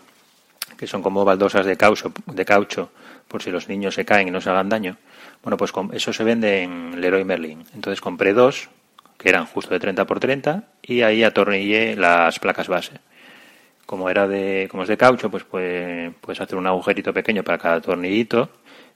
que 0.82 0.88
son 0.88 1.00
como 1.00 1.24
baldosas 1.24 1.64
de 1.64 1.76
caucho, 1.76 2.12
de 2.26 2.44
caucho, 2.44 2.90
por 3.28 3.40
si 3.40 3.52
los 3.52 3.68
niños 3.68 3.94
se 3.94 4.04
caen 4.04 4.26
y 4.26 4.30
no 4.32 4.40
se 4.40 4.50
hagan 4.50 4.68
daño. 4.68 4.96
Bueno, 5.40 5.56
pues 5.56 5.72
eso 5.92 6.12
se 6.12 6.24
vende 6.24 6.64
en 6.64 7.00
Leroy 7.00 7.22
Merlin. 7.22 7.62
Entonces 7.72 8.00
compré 8.00 8.32
dos 8.32 8.68
que 9.16 9.28
eran 9.28 9.46
justo 9.46 9.72
de 9.72 9.78
30 9.78 10.04
por 10.06 10.18
30 10.18 10.64
y 10.82 11.02
ahí 11.02 11.22
atornillé 11.22 11.94
las 11.94 12.40
placas 12.40 12.66
base. 12.66 12.94
Como 13.86 14.10
era 14.10 14.26
de 14.26 14.66
como 14.68 14.82
es 14.82 14.88
de 14.88 14.96
caucho, 14.96 15.30
pues, 15.30 15.44
puedes 15.44 16.40
hacer 16.40 16.58
un 16.58 16.66
agujerito 16.66 17.12
pequeño 17.12 17.44
para 17.44 17.58
cada 17.58 17.80
tornillito 17.80 18.50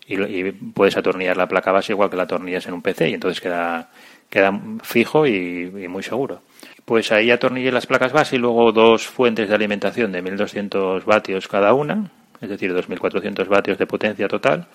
y, 0.08 0.50
puedes 0.50 0.96
atornillar 0.96 1.36
la 1.36 1.46
placa 1.46 1.70
base 1.70 1.92
igual 1.92 2.10
que 2.10 2.16
la 2.16 2.26
tornillas 2.26 2.66
en 2.66 2.74
un 2.74 2.82
PC 2.82 3.10
y 3.10 3.14
entonces 3.14 3.40
queda 3.40 3.90
queda 4.28 4.60
fijo 4.82 5.24
y, 5.24 5.86
muy 5.88 6.02
seguro. 6.02 6.42
Pues 6.86 7.10
ahí 7.10 7.32
atornillé 7.32 7.72
las 7.72 7.84
placas 7.84 8.12
base 8.12 8.36
y 8.36 8.38
luego 8.38 8.70
dos 8.70 9.08
fuentes 9.08 9.48
de 9.48 9.54
alimentación 9.56 10.12
de 10.12 10.22
1200 10.22 11.04
vatios 11.04 11.48
cada 11.48 11.74
una, 11.74 12.12
es 12.40 12.48
decir, 12.48 12.72
2400 12.72 13.48
vatios 13.48 13.76
de 13.76 13.88
potencia 13.88 14.28
total. 14.28 14.68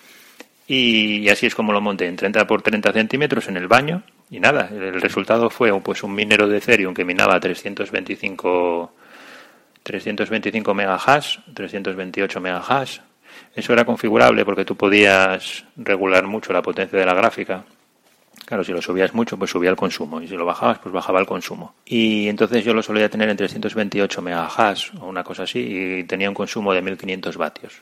Y, 0.68 1.30
así 1.30 1.46
es 1.48 1.56
como 1.56 1.72
lo 1.72 1.80
monté 1.80 2.08
en 2.08 2.18
30 2.18 2.46
por 2.48 2.62
30 2.62 2.92
centímetros 2.92 3.48
en 3.48 3.56
el 3.56 3.70
baño, 3.70 4.04
y 4.30 4.42
nada, 4.42 4.70
el 4.72 5.00
resultado 5.00 5.50
fue 5.50 5.72
pues 5.82 6.04
un 6.04 6.14
minero 6.14 6.50
de 6.50 6.58
Ethereum 6.58 6.94
que 6.94 7.06
minaba 7.06 7.40
325 7.40 8.94
325 9.84 10.74
megahash, 10.74 11.38
328 11.54 12.42
megahash. 12.42 13.00
Eso 13.56 13.72
era 13.72 13.86
configurable 13.86 14.44
porque 14.44 14.66
tú 14.66 14.76
podías 14.76 15.64
regular 15.78 16.28
mucho 16.28 16.52
la 16.52 16.62
potencia 16.62 17.00
de 17.00 17.06
la 17.06 17.14
gráfica. 17.14 17.64
Claro, 18.46 18.64
si 18.64 18.72
lo 18.72 18.82
subías 18.82 19.14
mucho, 19.14 19.38
pues 19.38 19.52
subía 19.52 19.70
el 19.70 19.76
consumo. 19.76 20.22
Y 20.22 20.28
si 20.28 20.36
lo 20.36 20.46
bajabas, 20.46 20.80
pues 20.80 20.94
bajaba 20.94 21.20
el 21.20 21.26
consumo. 21.26 21.76
Y 21.86 22.28
entonces 22.28 22.64
yo 22.66 22.74
lo 22.74 22.84
solía 22.84 23.10
tener 23.10 23.30
en 23.30 23.38
328 23.38 24.22
megahash 24.22 24.90
o 25.00 25.06
una 25.06 25.24
cosa 25.24 25.44
así 25.44 25.60
y 25.60 26.04
tenía 26.04 26.30
un 26.30 26.36
consumo 26.36 26.74
de 26.74 26.82
1500 26.82 27.38
vatios. 27.38 27.82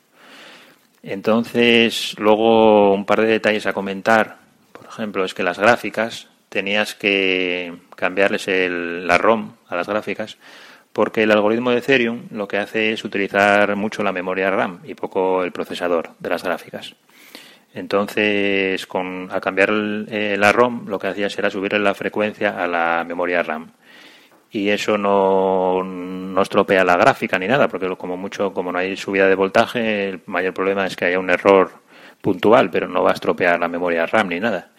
Entonces, 1.01 2.15
luego 2.17 2.93
un 2.93 3.05
par 3.05 3.21
de 3.21 3.27
detalles 3.27 3.65
a 3.65 3.73
comentar. 3.73 4.37
Por 4.71 4.85
ejemplo, 4.85 5.25
es 5.25 5.33
que 5.33 5.43
las 5.43 5.57
gráficas 5.57 6.27
tenías 6.49 6.95
que 6.95 7.73
cambiarles 7.95 8.47
el, 8.47 9.07
la 9.07 9.17
ROM 9.17 9.53
a 9.67 9.75
las 9.75 9.87
gráficas 9.87 10.37
porque 10.93 11.23
el 11.23 11.31
algoritmo 11.31 11.71
de 11.71 11.77
Ethereum 11.77 12.23
lo 12.31 12.47
que 12.47 12.57
hace 12.57 12.93
es 12.93 13.03
utilizar 13.03 13.75
mucho 13.75 14.03
la 14.03 14.11
memoria 14.11 14.49
RAM 14.49 14.79
y 14.83 14.95
poco 14.95 15.43
el 15.43 15.51
procesador 15.51 16.11
de 16.19 16.29
las 16.29 16.43
gráficas. 16.43 16.95
Entonces, 17.73 18.85
con, 18.87 19.29
al 19.31 19.41
cambiar 19.41 19.69
eh, 19.71 20.35
la 20.37 20.51
ROM, 20.51 20.87
lo 20.87 20.97
que 20.99 21.07
hacías 21.07 21.37
era 21.37 21.49
subirle 21.49 21.79
la 21.79 21.93
frecuencia 21.93 22.61
a 22.61 22.67
la 22.67 23.03
memoria 23.07 23.43
RAM. 23.43 23.71
Y 24.51 24.69
eso 24.69 24.97
no, 24.97 25.83
no 25.83 26.41
estropea 26.41 26.83
la 26.83 26.97
gráfica 26.97 27.37
ni 27.37 27.47
nada, 27.47 27.67
porque 27.67 27.87
como 27.95 28.17
mucho, 28.17 28.51
como 28.53 28.71
no 28.71 28.79
hay 28.79 28.97
subida 28.97 29.27
de 29.27 29.35
voltaje, 29.35 30.09
el 30.09 30.21
mayor 30.25 30.53
problema 30.53 30.87
es 30.87 30.95
que 30.95 31.05
haya 31.05 31.19
un 31.19 31.29
error 31.29 31.71
puntual, 32.21 32.71
pero 32.71 32.87
no 32.87 33.03
va 33.03 33.11
a 33.11 33.13
estropear 33.13 33.59
la 33.59 33.67
memoria 33.67 34.05
RAM 34.07 34.29
ni 34.29 34.39
nada 34.39 34.71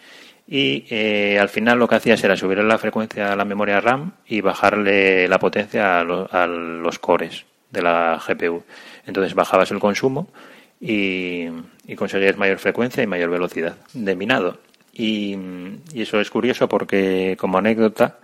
y 0.53 0.85
eh, 0.91 1.39
al 1.39 1.49
final 1.49 1.79
lo 1.79 1.87
que 1.87 1.95
hacías 1.95 2.23
era 2.25 2.37
subirle 2.37 2.65
la 2.65 2.77
frecuencia 2.77 3.33
a 3.33 3.37
la 3.37 3.45
memoria 3.45 3.81
RAM 3.81 4.15
y 4.27 4.41
bajarle 4.41 5.29
la 5.29 5.39
potencia 5.39 6.01
a, 6.01 6.47
los 6.47 6.99
cores 6.99 7.47
de 7.71 7.83
la 7.83 8.21
GPU. 8.27 8.65
Entonces 9.07 9.37
bajabas 9.37 9.71
el 9.71 9.79
consumo 9.79 10.29
y, 10.81 11.49
conseguías 11.97 12.37
mayor 12.37 12.59
frecuencia 12.59 13.03
y 13.03 13.07
mayor 13.07 13.31
velocidad 13.31 13.77
de 13.93 14.17
minado. 14.17 14.59
Y, 14.93 15.37
eso 15.95 16.21
es 16.21 16.31
curioso 16.31 16.69
porque, 16.69 17.37
como 17.39 17.59
anécdota, 17.59 18.19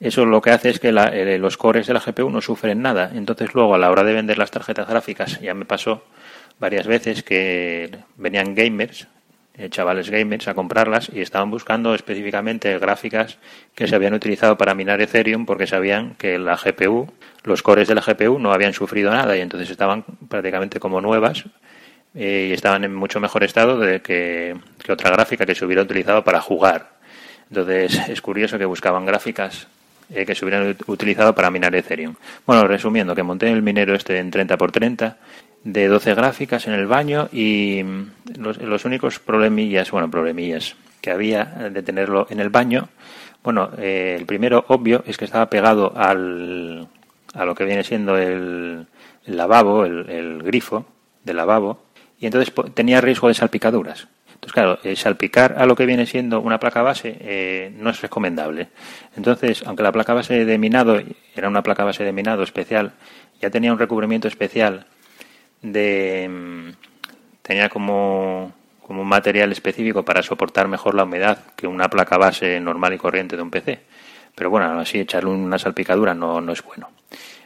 eso 0.00 0.26
lo 0.26 0.42
que 0.42 0.50
hace 0.50 0.70
es 0.70 0.80
que 0.80 0.88
eh, 0.88 1.38
los 1.38 1.56
cores 1.56 1.86
de 1.86 1.94
la 1.94 2.00
GPU 2.00 2.30
no 2.30 2.40
sufren 2.40 2.82
nada. 2.82 3.10
Entonces 3.14 3.54
luego 3.54 3.74
a 3.74 3.78
la 3.78 3.90
hora 3.90 4.02
de 4.02 4.12
vender 4.12 4.38
las 4.38 4.50
tarjetas 4.50 4.88
gráficas, 4.88 5.40
ya 5.40 5.54
me 5.54 5.64
pasó 5.64 6.04
varias 6.58 6.86
veces 6.86 7.22
que 7.22 7.90
venían 8.16 8.54
gamers 8.54 9.08
eh, 9.56 9.70
chavales 9.70 10.10
gamers 10.10 10.48
a 10.48 10.54
comprarlas 10.54 11.12
y 11.14 11.20
estaban 11.20 11.48
buscando 11.48 11.94
específicamente 11.94 12.76
gráficas 12.80 13.38
que 13.76 13.86
se 13.86 13.94
habían 13.94 14.12
utilizado 14.12 14.58
para 14.58 14.74
minar 14.74 15.00
Ethereum 15.00 15.46
porque 15.46 15.68
sabían 15.68 16.16
que 16.16 16.40
la 16.40 16.56
GPU, 16.56 17.12
los 17.44 17.62
cores 17.62 17.86
de 17.86 17.94
la 17.94 18.00
GPU 18.00 18.40
no 18.40 18.52
habían 18.52 18.72
sufrido 18.72 19.12
nada 19.12 19.36
y 19.36 19.40
entonces 19.42 19.70
estaban 19.70 20.04
prácticamente 20.28 20.80
como 20.80 21.00
nuevas 21.00 21.44
y 22.14 22.52
estaban 22.52 22.84
en 22.84 22.94
mucho 22.94 23.20
mejor 23.20 23.44
estado 23.44 23.78
de 23.78 24.00
que, 24.00 24.56
otra 24.88 25.10
gráfica 25.10 25.46
que 25.46 25.54
se 25.54 25.64
hubiera 25.64 25.82
utilizado 25.82 26.22
para 26.24 26.40
jugar. 26.40 26.90
Entonces 27.48 28.08
es 28.08 28.20
curioso 28.20 28.58
que 28.58 28.64
buscaban 28.64 29.04
gráficas 29.04 29.66
eh, 30.10 30.24
que 30.24 30.34
se 30.34 30.44
hubieran 30.44 30.76
utilizado 30.86 31.34
para 31.34 31.50
minar 31.50 31.74
Ethereum. 31.74 32.14
Bueno, 32.46 32.66
resumiendo, 32.66 33.14
que 33.14 33.22
monté 33.22 33.50
el 33.50 33.62
minero 33.62 33.94
este 33.94 34.18
en 34.18 34.30
30x30 34.30 35.16
de 35.64 35.88
12 35.88 36.14
gráficas 36.14 36.66
en 36.66 36.74
el 36.74 36.86
baño 36.86 37.28
y 37.32 37.82
mm, 37.82 38.10
los, 38.38 38.58
los 38.58 38.84
únicos 38.84 39.18
problemillas, 39.18 39.90
bueno, 39.90 40.10
problemillas 40.10 40.76
que 41.00 41.10
había 41.10 41.44
de 41.44 41.82
tenerlo 41.82 42.26
en 42.30 42.40
el 42.40 42.50
baño, 42.50 42.88
bueno, 43.44 43.68
eh, 43.76 44.16
el 44.18 44.24
primero 44.24 44.64
obvio 44.68 45.04
es 45.06 45.18
que 45.18 45.26
estaba 45.26 45.50
pegado 45.50 45.92
al, 45.94 46.88
a 47.34 47.44
lo 47.44 47.54
que 47.54 47.66
viene 47.66 47.84
siendo 47.84 48.16
el, 48.16 48.86
lavabo, 49.26 49.84
el, 49.84 50.42
grifo 50.42 50.86
del 51.24 51.36
lavabo, 51.36 51.82
y 52.24 52.26
entonces 52.26 52.54
tenía 52.72 53.02
riesgo 53.02 53.28
de 53.28 53.34
salpicaduras. 53.34 54.08
Entonces, 54.32 54.52
claro, 54.54 54.78
eh, 54.82 54.96
salpicar 54.96 55.56
a 55.58 55.66
lo 55.66 55.76
que 55.76 55.84
viene 55.84 56.06
siendo 56.06 56.40
una 56.40 56.58
placa 56.58 56.80
base 56.80 57.18
eh, 57.20 57.70
no 57.76 57.90
es 57.90 58.00
recomendable. 58.00 58.68
Entonces, 59.14 59.62
aunque 59.66 59.82
la 59.82 59.92
placa 59.92 60.14
base 60.14 60.46
de 60.46 60.56
minado 60.56 61.02
era 61.36 61.48
una 61.50 61.62
placa 61.62 61.84
base 61.84 62.02
de 62.02 62.12
minado 62.12 62.42
especial, 62.42 62.92
ya 63.42 63.50
tenía 63.50 63.74
un 63.74 63.78
recubrimiento 63.78 64.26
especial 64.26 64.86
de... 65.60 66.26
Mm, 66.30 66.70
tenía 67.42 67.68
como, 67.68 68.54
como 68.80 69.02
un 69.02 69.08
material 69.08 69.52
específico 69.52 70.02
para 70.02 70.22
soportar 70.22 70.66
mejor 70.66 70.94
la 70.94 71.04
humedad 71.04 71.40
que 71.54 71.66
una 71.66 71.90
placa 71.90 72.16
base 72.16 72.58
normal 72.58 72.94
y 72.94 72.96
corriente 72.96 73.36
de 73.36 73.42
un 73.42 73.50
PC. 73.50 73.80
Pero 74.34 74.48
bueno, 74.48 74.80
así 74.80 74.98
echarle 74.98 75.28
una 75.28 75.58
salpicadura 75.58 76.14
no, 76.14 76.40
no 76.40 76.52
es 76.54 76.62
bueno. 76.62 76.88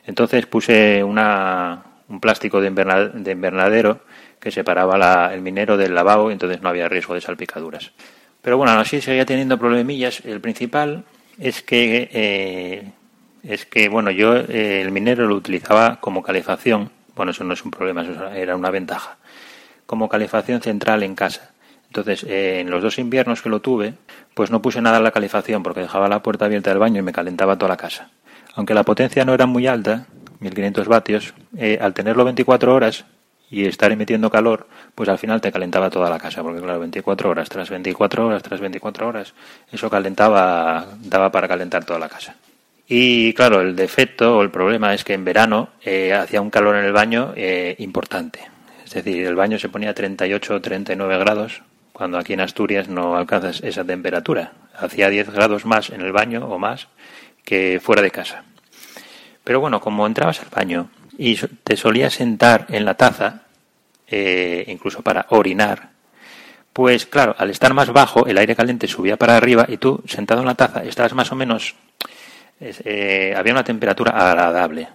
Entonces 0.06 0.46
puse 0.46 1.02
una, 1.02 1.82
un 2.08 2.20
plástico 2.20 2.60
de, 2.60 2.68
invernadero 2.68 4.00
que 4.40 4.50
separaba 4.50 5.32
el 5.32 5.42
minero 5.42 5.76
del 5.76 5.94
lavabo 5.94 6.30
entonces 6.30 6.62
no 6.62 6.68
había 6.68 6.88
riesgo 6.88 7.14
de 7.14 7.20
salpicaduras. 7.20 7.92
Pero 8.42 8.56
bueno, 8.56 8.72
así 8.72 9.00
seguía 9.00 9.26
teniendo 9.26 9.58
problemillas. 9.58 10.24
El 10.24 10.40
principal 10.40 11.04
es 11.38 11.62
que, 11.62 12.08
eh, 12.12 12.92
es 13.42 13.66
que 13.66 13.88
bueno, 13.88 14.10
yo 14.10 14.36
eh, 14.36 14.80
el 14.80 14.90
minero 14.90 15.26
lo 15.26 15.34
utilizaba 15.34 16.00
como 16.00 16.22
calefacción. 16.22 16.90
Bueno, 17.14 17.32
eso 17.32 17.44
no 17.44 17.52
es 17.54 17.64
un 17.64 17.70
problema, 17.70 18.02
eso 18.02 18.28
era 18.30 18.56
una 18.56 18.70
ventaja. 18.70 19.18
Como 19.86 20.08
calefacción 20.08 20.60
central 20.60 21.02
en 21.02 21.14
casa. 21.14 21.50
Entonces, 21.88 22.24
eh, 22.24 22.60
en 22.60 22.70
los 22.70 22.82
dos 22.82 22.98
inviernos 22.98 23.42
que 23.42 23.48
lo 23.48 23.60
tuve, 23.60 23.94
pues 24.34 24.50
no 24.50 24.62
puse 24.62 24.80
nada 24.80 24.98
en 24.98 25.04
la 25.04 25.10
calefacción 25.10 25.62
porque 25.62 25.80
dejaba 25.80 26.08
la 26.08 26.22
puerta 26.22 26.44
abierta 26.44 26.70
del 26.70 26.78
baño 26.78 27.00
y 27.00 27.02
me 27.02 27.12
calentaba 27.12 27.56
toda 27.56 27.70
la 27.70 27.76
casa. 27.76 28.10
Aunque 28.54 28.74
la 28.74 28.82
potencia 28.82 29.24
no 29.24 29.34
era 29.34 29.46
muy 29.46 29.66
alta, 29.66 30.06
1500 30.40 30.88
vatios, 30.88 31.34
eh, 31.56 31.78
al 31.80 31.94
tenerlo 31.94 32.24
24 32.24 32.74
horas 32.74 33.04
y 33.50 33.66
estar 33.66 33.90
emitiendo 33.90 34.30
calor, 34.30 34.66
pues 34.94 35.08
al 35.08 35.18
final 35.18 35.40
te 35.40 35.50
calentaba 35.50 35.90
toda 35.90 36.10
la 36.10 36.18
casa, 36.18 36.42
porque 36.42 36.60
claro, 36.60 36.80
24 36.80 37.30
horas 37.30 37.48
tras 37.48 37.70
24 37.70 38.26
horas 38.26 38.42
tras 38.42 38.60
24 38.60 39.08
horas, 39.08 39.34
eso 39.72 39.88
calentaba, 39.88 40.86
daba 41.00 41.30
para 41.30 41.48
calentar 41.48 41.84
toda 41.84 41.98
la 41.98 42.08
casa. 42.08 42.36
Y 42.86 43.34
claro, 43.34 43.60
el 43.60 43.76
defecto 43.76 44.38
o 44.38 44.42
el 44.42 44.50
problema 44.50 44.94
es 44.94 45.04
que 45.04 45.12
en 45.12 45.24
verano 45.24 45.68
eh, 45.84 46.14
hacía 46.14 46.40
un 46.40 46.50
calor 46.50 46.76
en 46.76 46.84
el 46.84 46.92
baño 46.92 47.32
eh, 47.36 47.74
importante. 47.78 48.40
Es 48.84 48.94
decir, 48.94 49.26
el 49.26 49.34
baño 49.34 49.58
se 49.58 49.68
ponía 49.68 49.90
a 49.90 49.94
38 49.94 50.54
o 50.54 50.60
39 50.62 51.18
grados, 51.18 51.62
cuando 51.92 52.16
aquí 52.16 52.32
en 52.32 52.40
Asturias 52.40 52.88
no 52.88 53.16
alcanzas 53.16 53.62
esa 53.62 53.84
temperatura. 53.84 54.52
Hacía 54.74 55.10
10 55.10 55.30
grados 55.32 55.66
más 55.66 55.90
en 55.90 56.00
el 56.00 56.12
baño 56.12 56.46
o 56.46 56.58
más 56.58 56.88
que 57.44 57.80
fuera 57.82 58.00
de 58.00 58.10
casa. 58.10 58.44
Pero 59.48 59.60
bueno, 59.60 59.80
como 59.80 60.06
entrabas 60.06 60.42
al 60.42 60.50
baño 60.50 60.90
y 61.16 61.34
te 61.36 61.74
solías 61.74 62.12
sentar 62.12 62.66
en 62.68 62.84
la 62.84 62.92
taza, 62.92 63.44
eh, 64.06 64.62
incluso 64.68 65.00
para 65.00 65.24
orinar, 65.30 65.88
pues 66.74 67.06
claro, 67.06 67.34
al 67.38 67.48
estar 67.48 67.72
más 67.72 67.90
bajo, 67.90 68.26
el 68.26 68.36
aire 68.36 68.54
caliente 68.54 68.86
subía 68.86 69.16
para 69.16 69.38
arriba 69.38 69.64
y 69.66 69.78
tú, 69.78 70.02
sentado 70.06 70.42
en 70.42 70.48
la 70.48 70.54
taza, 70.54 70.84
estabas 70.84 71.14
más 71.14 71.32
o 71.32 71.34
menos... 71.34 71.76
Eh, 72.60 73.32
había 73.34 73.54
una 73.54 73.64
temperatura 73.64 74.10
agradable 74.10 74.88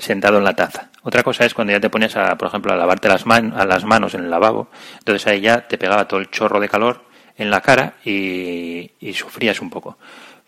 sentado 0.00 0.38
en 0.38 0.44
la 0.44 0.56
taza. 0.56 0.90
Otra 1.04 1.22
cosa 1.22 1.44
es 1.44 1.54
cuando 1.54 1.72
ya 1.72 1.78
te 1.78 1.88
ponías, 1.88 2.16
a, 2.16 2.36
por 2.36 2.48
ejemplo, 2.48 2.72
a 2.72 2.76
lavarte 2.76 3.06
las, 3.06 3.24
a 3.24 3.66
las 3.66 3.84
manos 3.84 4.14
en 4.14 4.24
el 4.24 4.30
lavabo, 4.30 4.66
entonces 4.98 5.24
ahí 5.28 5.42
ya 5.42 5.68
te 5.68 5.78
pegaba 5.78 6.08
todo 6.08 6.18
el 6.18 6.28
chorro 6.32 6.58
de 6.58 6.68
calor 6.68 7.04
en 7.38 7.52
la 7.52 7.60
cara 7.60 7.94
y 8.04 8.90
sufrías 9.14 9.60
un 9.60 9.70
poco. 9.70 9.96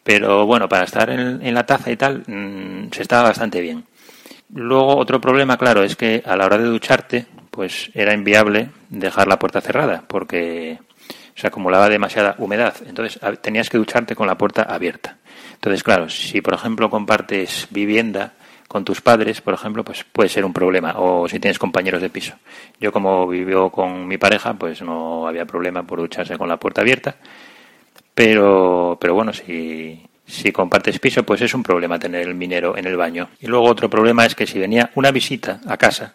Pero 0.09 0.47
bueno, 0.47 0.71
para 0.71 0.85
estar 0.85 1.11
en, 1.11 1.53
la 1.53 1.66
taza 1.66 1.90
y 1.90 1.97
tal, 1.99 2.23
mm, 2.27 2.90
se 2.92 3.03
estaba 3.03 3.25
bastante 3.25 3.61
bien. 3.61 3.85
Luego, 4.55 4.97
otro 4.97 5.21
problema, 5.21 5.59
claro, 5.59 5.83
es 5.83 5.97
que 5.97 6.23
a 6.25 6.35
la 6.35 6.47
hora 6.47 6.57
de 6.57 6.64
ducharte, 6.64 7.27
pues 7.51 7.90
era 7.92 8.14
inviable 8.14 8.71
dejar 8.88 9.29
la 9.29 9.38
puerta 9.38 9.61
cerrada, 9.61 10.05
porque 10.09 10.79
se 11.35 11.47
acumulaba 11.47 11.90
demasiada 11.90 12.37
humedad. 12.38 12.75
Entonces, 12.87 13.21
tenías 13.42 13.68
que 13.68 13.77
ducharte 13.77 14.16
con 14.16 14.27
la 14.27 14.38
puerta 14.38 14.62
abierta. 14.62 15.18
Entonces, 15.53 15.83
claro, 15.83 16.09
si 16.09 16.40
por 16.40 16.55
ejemplo 16.55 16.88
compartes 16.88 17.68
vivienda 17.68 18.33
con 18.66 18.87
tus 18.87 19.03
padres, 19.03 19.42
por 19.42 19.53
ejemplo, 19.53 19.85
pues 19.85 20.05
puede 20.05 20.31
ser 20.31 20.47
un 20.47 20.55
problema. 20.55 20.94
O 20.97 21.29
si 21.29 21.38
tienes 21.38 21.59
compañeros 21.59 22.01
de 22.01 22.09
piso. 22.09 22.33
Yo 22.81 22.92
como 22.92 23.29
vivo 23.29 23.71
con 23.71 24.09
mi 24.09 24.16
pareja, 24.16 24.55
pues 24.55 24.81
no 24.81 25.29
había 25.29 25.44
problema 25.44 25.83
por 25.83 26.01
ducharse 26.01 26.38
con 26.38 26.49
la 26.49 26.57
puerta 26.57 26.81
abierta. 26.81 27.16
Pero, 28.18 28.98
pero 29.00 29.14
bueno, 29.14 29.33
si, 29.33 30.02
si 30.26 30.50
compartes 30.50 30.98
piso, 30.98 31.22
pues 31.22 31.40
es 31.40 31.54
un 31.54 31.62
problema 31.62 32.00
tener 32.00 32.26
el 32.26 32.35
minero 32.35 32.76
en 32.76 32.85
el 32.85 32.96
baño. 32.96 33.28
Y 33.38 33.46
luego 33.46 33.66
otro 33.66 33.88
problema 33.88 34.26
es 34.26 34.35
que 34.35 34.44
si 34.44 34.59
venía 34.59 34.90
una 34.96 35.12
visita 35.12 35.61
a 35.68 35.76
casa 35.76 36.14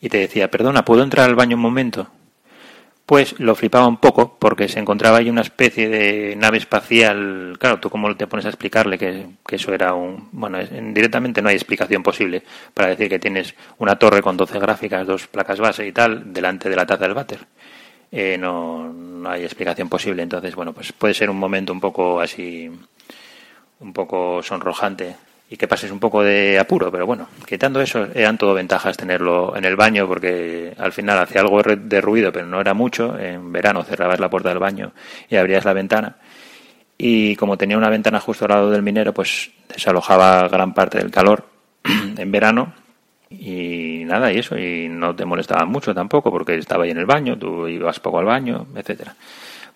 y 0.00 0.08
te 0.08 0.18
decía, 0.18 0.50
perdona, 0.50 0.84
¿puedo 0.84 1.04
entrar 1.04 1.28
al 1.28 1.36
baño 1.36 1.54
un 1.54 1.62
momento? 1.62 2.08
Pues 3.06 3.38
lo 3.38 3.54
flipaba 3.54 3.86
un 3.86 3.98
poco 3.98 4.36
porque 4.36 4.66
se 4.66 4.80
encontraba 4.80 5.18
ahí 5.18 5.30
una 5.30 5.42
especie 5.42 5.88
de 5.88 6.34
nave 6.34 6.58
espacial. 6.58 7.56
Claro, 7.60 7.78
tú 7.78 7.88
cómo 7.88 8.16
te 8.16 8.26
pones 8.26 8.46
a 8.46 8.48
explicarle 8.48 8.98
que, 8.98 9.24
que 9.46 9.54
eso 9.54 9.72
era 9.72 9.94
un... 9.94 10.30
Bueno, 10.32 10.58
directamente 10.92 11.40
no 11.40 11.50
hay 11.50 11.54
explicación 11.54 12.02
posible 12.02 12.42
para 12.74 12.88
decir 12.88 13.08
que 13.08 13.20
tienes 13.20 13.54
una 13.78 13.96
torre 13.96 14.22
con 14.22 14.36
12 14.36 14.58
gráficas, 14.58 15.06
dos 15.06 15.28
placas 15.28 15.60
base 15.60 15.86
y 15.86 15.92
tal, 15.92 16.32
delante 16.32 16.68
de 16.68 16.74
la 16.74 16.84
taza 16.84 17.04
del 17.04 17.14
váter. 17.14 17.46
Eh, 18.16 18.38
no, 18.38 18.92
no 18.92 19.28
hay 19.28 19.42
explicación 19.42 19.88
posible. 19.88 20.22
Entonces, 20.22 20.54
bueno, 20.54 20.72
pues 20.72 20.92
puede 20.92 21.14
ser 21.14 21.28
un 21.30 21.36
momento 21.36 21.72
un 21.72 21.80
poco 21.80 22.20
así, 22.20 22.70
un 23.80 23.92
poco 23.92 24.40
sonrojante 24.40 25.16
y 25.50 25.56
que 25.56 25.66
pases 25.66 25.90
un 25.90 25.98
poco 25.98 26.22
de 26.22 26.56
apuro, 26.56 26.92
pero 26.92 27.06
bueno, 27.06 27.28
quitando 27.44 27.80
eso, 27.80 28.06
eran 28.14 28.38
todo 28.38 28.54
ventajas 28.54 28.96
tenerlo 28.96 29.56
en 29.56 29.64
el 29.64 29.74
baño 29.74 30.06
porque 30.06 30.74
al 30.78 30.92
final 30.92 31.18
hacía 31.18 31.40
algo 31.40 31.60
de 31.62 32.00
ruido, 32.00 32.32
pero 32.32 32.46
no 32.46 32.60
era 32.60 32.72
mucho. 32.72 33.18
En 33.18 33.52
verano 33.52 33.82
cerrabas 33.82 34.20
la 34.20 34.30
puerta 34.30 34.50
del 34.50 34.60
baño 34.60 34.92
y 35.28 35.34
abrías 35.34 35.64
la 35.64 35.72
ventana. 35.72 36.16
Y 36.96 37.34
como 37.34 37.58
tenía 37.58 37.76
una 37.76 37.90
ventana 37.90 38.20
justo 38.20 38.44
al 38.44 38.52
lado 38.52 38.70
del 38.70 38.82
minero, 38.82 39.12
pues 39.12 39.50
desalojaba 39.68 40.46
gran 40.46 40.72
parte 40.72 40.98
del 40.98 41.10
calor 41.10 41.48
en 42.16 42.30
verano 42.30 42.83
y 43.30 44.04
nada, 44.04 44.32
y 44.32 44.38
eso, 44.38 44.58
y 44.58 44.88
no 44.88 45.14
te 45.14 45.24
molestaba 45.24 45.64
mucho 45.64 45.94
tampoco 45.94 46.30
porque 46.30 46.56
estaba 46.56 46.84
ahí 46.84 46.90
en 46.90 46.98
el 46.98 47.06
baño, 47.06 47.38
tú 47.38 47.66
ibas 47.68 48.00
poco 48.00 48.18
al 48.18 48.26
baño, 48.26 48.66
etcétera. 48.76 49.14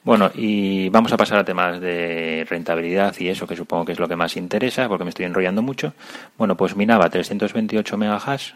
Bueno, 0.04 0.30
y 0.34 0.88
vamos 0.90 1.12
a 1.12 1.16
pasar 1.16 1.38
a 1.38 1.44
temas 1.44 1.80
de 1.80 2.46
rentabilidad 2.48 3.14
y 3.18 3.28
eso 3.28 3.46
que 3.46 3.56
supongo 3.56 3.84
que 3.84 3.92
es 3.92 3.98
lo 3.98 4.08
que 4.08 4.16
más 4.16 4.36
interesa 4.36 4.88
porque 4.88 5.04
me 5.04 5.10
estoy 5.10 5.26
enrollando 5.26 5.60
mucho. 5.60 5.92
Bueno, 6.38 6.56
pues 6.56 6.76
minaba 6.76 7.10
328 7.10 7.98
megahash 7.98 8.52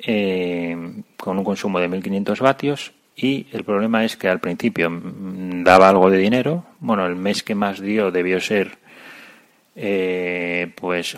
eh, 0.00 0.76
con 1.16 1.38
un 1.38 1.44
consumo 1.44 1.78
de 1.80 1.88
1500 1.88 2.40
vatios 2.40 2.92
y 3.14 3.46
el 3.52 3.64
problema 3.64 4.04
es 4.04 4.16
que 4.16 4.28
al 4.28 4.40
principio 4.40 4.90
daba 4.90 5.88
algo 5.88 6.10
de 6.10 6.18
dinero. 6.18 6.64
Bueno, 6.80 7.06
el 7.06 7.16
mes 7.16 7.42
que 7.42 7.54
más 7.54 7.80
dio 7.80 8.10
debió 8.10 8.40
ser 8.40 8.78
eh, 9.80 10.72
pues 10.74 11.16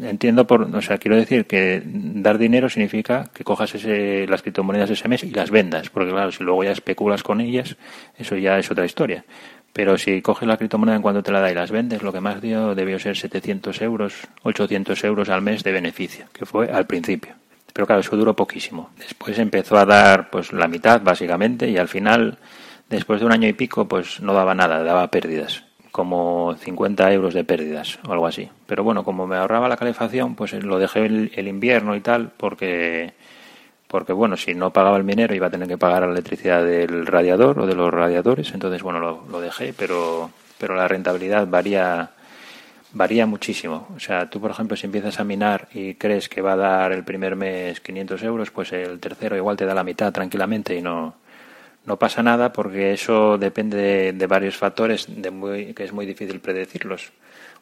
entiendo 0.00 0.46
por, 0.46 0.62
o 0.62 0.80
sea, 0.80 0.96
quiero 0.96 1.16
decir 1.16 1.44
que 1.44 1.82
dar 1.84 2.38
dinero 2.38 2.70
significa 2.70 3.28
que 3.34 3.44
cojas 3.44 3.74
ese, 3.74 4.26
las 4.26 4.40
criptomonedas 4.40 4.88
ese 4.88 5.06
mes 5.06 5.22
y 5.22 5.30
las 5.30 5.50
vendas, 5.50 5.90
porque 5.90 6.10
claro, 6.10 6.32
si 6.32 6.42
luego 6.44 6.64
ya 6.64 6.70
especulas 6.70 7.22
con 7.22 7.42
ellas, 7.42 7.76
eso 8.16 8.36
ya 8.38 8.58
es 8.58 8.70
otra 8.70 8.86
historia. 8.86 9.26
Pero 9.74 9.98
si 9.98 10.22
coges 10.22 10.48
la 10.48 10.56
criptomoneda 10.56 10.96
en 10.96 11.02
cuanto 11.02 11.22
te 11.22 11.30
la 11.30 11.40
da 11.40 11.50
y 11.50 11.54
las 11.54 11.70
vendes, 11.70 12.02
lo 12.02 12.10
que 12.10 12.20
más 12.20 12.40
dio 12.40 12.74
debió 12.74 12.98
ser 12.98 13.18
700 13.18 13.82
euros, 13.82 14.14
800 14.44 15.04
euros 15.04 15.28
al 15.28 15.42
mes 15.42 15.62
de 15.62 15.72
beneficio, 15.72 16.24
que 16.32 16.46
fue 16.46 16.70
al 16.70 16.86
principio. 16.86 17.34
Pero 17.74 17.86
claro, 17.86 18.00
eso 18.00 18.16
duró 18.16 18.34
poquísimo. 18.34 18.92
Después 18.96 19.38
empezó 19.38 19.76
a 19.76 19.84
dar 19.84 20.30
pues 20.30 20.54
la 20.54 20.68
mitad, 20.68 21.02
básicamente, 21.02 21.68
y 21.68 21.76
al 21.76 21.88
final, 21.88 22.38
después 22.88 23.20
de 23.20 23.26
un 23.26 23.32
año 23.32 23.46
y 23.46 23.52
pico, 23.52 23.86
pues 23.86 24.22
no 24.22 24.32
daba 24.32 24.54
nada, 24.54 24.82
daba 24.82 25.08
pérdidas 25.08 25.63
como 25.94 26.56
50 26.58 27.12
euros 27.12 27.34
de 27.34 27.44
pérdidas 27.44 28.00
o 28.04 28.12
algo 28.12 28.26
así. 28.26 28.50
Pero 28.66 28.82
bueno, 28.82 29.04
como 29.04 29.28
me 29.28 29.36
ahorraba 29.36 29.68
la 29.68 29.76
calefacción, 29.76 30.34
pues 30.34 30.52
lo 30.52 30.80
dejé 30.80 31.06
el, 31.06 31.46
invierno 31.46 31.94
y 31.94 32.00
tal, 32.00 32.32
porque, 32.36 33.12
porque 33.86 34.12
bueno, 34.12 34.36
si 34.36 34.56
no 34.56 34.72
pagaba 34.72 34.96
el 34.96 35.04
minero 35.04 35.36
iba 35.36 35.46
a 35.46 35.50
tener 35.50 35.68
que 35.68 35.78
pagar 35.78 36.02
la 36.02 36.10
electricidad 36.10 36.64
del 36.64 37.06
radiador 37.06 37.60
o 37.60 37.66
de 37.68 37.76
los 37.76 37.94
radiadores, 37.94 38.52
entonces 38.52 38.82
bueno, 38.82 38.98
lo, 38.98 39.24
lo 39.30 39.40
dejé, 39.40 39.72
pero, 39.72 40.32
pero 40.58 40.74
la 40.74 40.88
rentabilidad 40.88 41.46
varía 41.46 42.10
varía 42.92 43.24
muchísimo. 43.26 43.86
O 43.94 44.00
sea, 44.00 44.28
tú, 44.28 44.40
por 44.40 44.50
ejemplo, 44.50 44.76
si 44.76 44.86
empiezas 44.86 45.20
a 45.20 45.24
minar 45.24 45.68
y 45.72 45.94
crees 45.94 46.28
que 46.28 46.42
va 46.42 46.54
a 46.54 46.56
dar 46.56 46.90
el 46.90 47.04
primer 47.04 47.36
mes 47.36 47.80
500 47.80 48.20
euros, 48.24 48.50
pues 48.50 48.72
el 48.72 48.98
tercero 48.98 49.36
igual 49.36 49.56
te 49.56 49.64
da 49.64 49.74
la 49.74 49.84
mitad 49.84 50.12
tranquilamente 50.12 50.76
y 50.76 50.82
no, 50.82 51.14
no 51.86 51.98
pasa 51.98 52.22
nada 52.22 52.52
porque 52.52 52.92
eso 52.92 53.38
depende 53.38 54.12
de, 54.12 54.26
varios 54.26 54.56
factores 54.56 55.06
que 55.06 55.84
es 55.84 55.92
muy 55.92 56.06
difícil 56.06 56.40
predecirlos. 56.40 57.12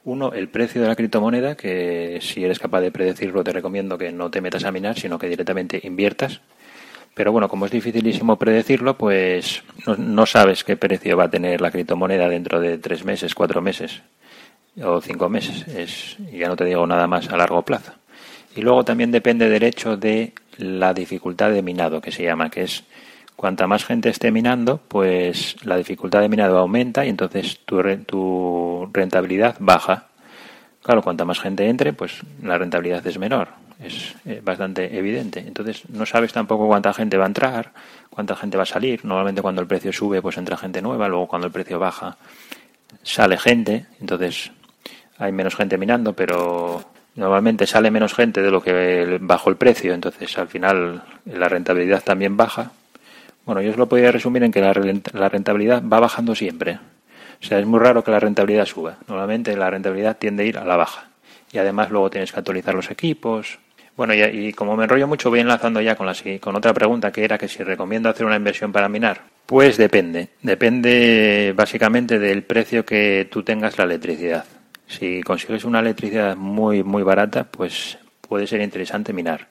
Uno, 0.04 0.32
el 0.32 0.48
precio 0.48 0.82
de 0.82 0.88
la 0.88 0.96
criptomoneda, 0.96 1.56
que 1.56 2.18
si 2.20 2.44
eres 2.44 2.58
capaz 2.58 2.80
de 2.80 2.90
predecirlo 2.90 3.44
te 3.44 3.52
recomiendo 3.52 3.98
que 3.98 4.11
no 4.11 4.30
te 4.30 4.40
metas 4.40 4.64
a 4.64 4.72
minar, 4.72 4.98
sino 4.98 5.18
que 5.18 5.28
directamente 5.28 5.80
inviertas. 5.82 6.40
Pero 7.14 7.30
bueno, 7.30 7.48
como 7.48 7.66
es 7.66 7.72
dificilísimo 7.72 8.37
predecirlo, 8.37 8.96
pues 8.96 9.62
no, 9.98 10.26
sabes 10.26 10.64
qué 10.64 10.76
precio 10.76 11.16
va 11.16 11.24
a 11.24 11.30
tener 11.30 11.61
la 11.61 11.70
criptomoneda 11.70 12.28
dentro 12.28 12.58
de 12.58 12.78
tres 12.78 13.04
meses, 13.04 13.35
cuatro 13.35 13.61
meses 13.61 14.02
o 14.82 15.00
cinco 15.00 15.28
meses. 15.28 15.68
Es, 15.68 16.16
ya 16.32 16.48
no 16.48 16.56
te 16.56 16.64
digo 16.64 16.87
nada 16.87 17.06
más 17.06 17.28
a 17.28 17.37
largo 17.37 17.62
plazo. 17.62 17.92
Y 18.56 18.62
luego 18.62 18.85
también 18.85 19.11
depende 19.12 19.48
del 19.48 19.62
hecho 19.62 19.96
de 19.96 20.32
la 20.56 20.94
dificultad 20.94 21.50
de 21.50 21.62
minado, 21.62 22.00
que 22.00 22.12
se 22.12 22.22
llama, 22.22 22.50
que 22.50 22.62
es 22.62 22.85
cuanta 23.37 23.66
más 23.66 23.85
gente 23.85 24.09
esté 24.09 24.31
minando, 24.31 24.81
pues 24.88 25.57
la 25.64 25.77
dificultad 25.77 26.21
de 26.21 26.29
minado 26.29 26.59
aumenta 26.59 27.05
y 27.05 27.09
entonces 27.09 27.59
tu, 27.64 27.83
tu 28.07 28.88
rentabilidad 28.92 29.57
baja. 29.59 30.07
Claro, 30.83 31.03
cuanta 31.03 31.25
más 31.25 31.40
gente 31.40 31.68
entre, 31.68 31.92
pues 31.92 32.21
la 32.42 32.59
rentabilidad 32.59 33.07
es 33.07 33.18
menor. 33.18 33.49
Es 33.81 34.14
eh, 34.27 34.40
bastante 34.45 34.97
evidente. 34.97 35.40
Entonces 35.40 35.88
no 35.88 36.07
sabes 36.07 36.33
tampoco 36.33 36.66
cuánta 36.66 36.92
gente 36.92 37.16
va 37.16 37.25
a 37.25 37.29
entrar, 37.29 37.73
cuánta 38.11 38.37
gente 38.37 38.57
va 38.57 38.62
a 38.62 38.66
salir. 38.66 39.05
Normalmente 39.05 39.42
cuando 39.42 39.61
el 39.61 39.66
precio 39.66 39.92
sube, 39.92 40.23
pues 40.23 40.38
entra 40.38 40.57
gente 40.57 40.83
nueva. 40.83 41.09
Luego 41.09 41.27
cuando 41.27 41.47
el 41.47 41.53
precio 41.53 41.79
baja, 41.79 42.16
sale 43.03 43.38
gente. 43.38 43.87
Entonces 44.01 44.53
hay 45.18 45.33
menos 45.33 45.57
gente 45.57 45.79
minando, 45.79 46.12
pero 46.12 46.85
normalmente 47.16 47.66
sale 47.66 47.90
menos 47.90 48.14
gente 48.14 48.42
de 48.42 48.51
lo 48.51 48.62
que 48.62 49.18
bajó 49.21 49.51
el 49.51 49.57
precio. 49.57 49.95
Entonces 49.95 50.37
al 50.38 50.49
final 50.49 51.03
la 51.25 51.49
rentabilidad 51.49 52.03
también 52.03 52.37
baja 52.37 52.73
bueno, 53.44 53.61
yo 53.61 53.70
os 53.70 53.76
lo 53.76 53.88
podría 53.88 54.12
resumir 54.12 54.42
en 54.44 54.52
que 54.52 54.61
la, 54.61 54.72
rentabilidad 54.72 55.83
va 55.83 56.00
bajando 56.00 56.35
siempre. 56.35 56.78
O 57.40 57.44
sea, 57.44 57.59
es 57.59 57.66
muy 57.66 57.81
raro 57.81 58.05
que 58.05 58.11
la 58.12 58.20
rentabilidad 58.20 58.66
suba. 58.66 58.98
Normalmente 59.09 59.57
la 59.57 59.68
rentabilidad 59.68 60.16
tiende 60.16 60.44
a 60.44 60.46
ir 60.46 60.59
a 60.59 60.64
la 60.64 60.76
baja. 60.76 61.09
Y 61.50 61.59
además 61.59 61.90
luego 61.90 62.09
tienes 62.09 62.33
que 62.33 62.38
actualizar 62.38 62.74
los 62.74 62.90
equipos. 62.90 63.59
Bueno, 63.96 64.14
y, 64.14 64.52
como 64.52 64.76
me 64.76 64.85
enrollo 64.85 65.07
mucho, 65.09 65.28
voy 65.28 65.40
enlazando 65.40 65.81
ya 65.81 65.96
con, 65.96 66.07
la, 66.07 66.14
con 66.40 66.57
otra 66.57 66.72
pregunta 66.72 67.12
que 67.12 67.24
era 67.24 67.37
que 67.37 67.48
si 67.48 67.62
recomiendo 67.62 68.09
hacer 68.09 68.24
una 68.24 68.37
inversión 68.37 68.72
para 68.72 68.88
minar. 68.88 69.22
Pues 69.44 69.76
depende. 69.76 70.28
Depende 70.40 71.52
básicamente 71.55 72.18
del 72.18 72.44
precio 72.44 72.87
que 72.87 73.28
tú 73.31 73.42
tengas 73.42 73.76
la 73.76 73.85
electricidad. 73.85 74.44
Si 74.87 75.22
consigues 75.22 75.64
una 75.64 75.81
electricidad 75.81 76.37
muy, 76.37 76.83
muy 76.83 77.02
barata, 77.02 77.44
pues 77.44 77.98
puede 78.20 78.46
ser 78.46 78.61
interesante 78.61 79.12
minar. 79.12 79.48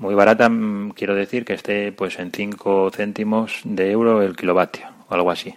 Muy 0.00 0.14
barata, 0.14 0.48
mm, 0.48 0.92
quiero 0.92 1.14
decir 1.14 1.44
que 1.44 1.52
esté 1.52 1.92
pues 1.92 2.18
en 2.18 2.32
5 2.32 2.90
céntimos 2.90 3.60
de 3.64 3.90
euro 3.90 4.22
el 4.22 4.34
kilovatio 4.34 4.86
o 5.10 5.14
algo 5.14 5.30
así. 5.30 5.54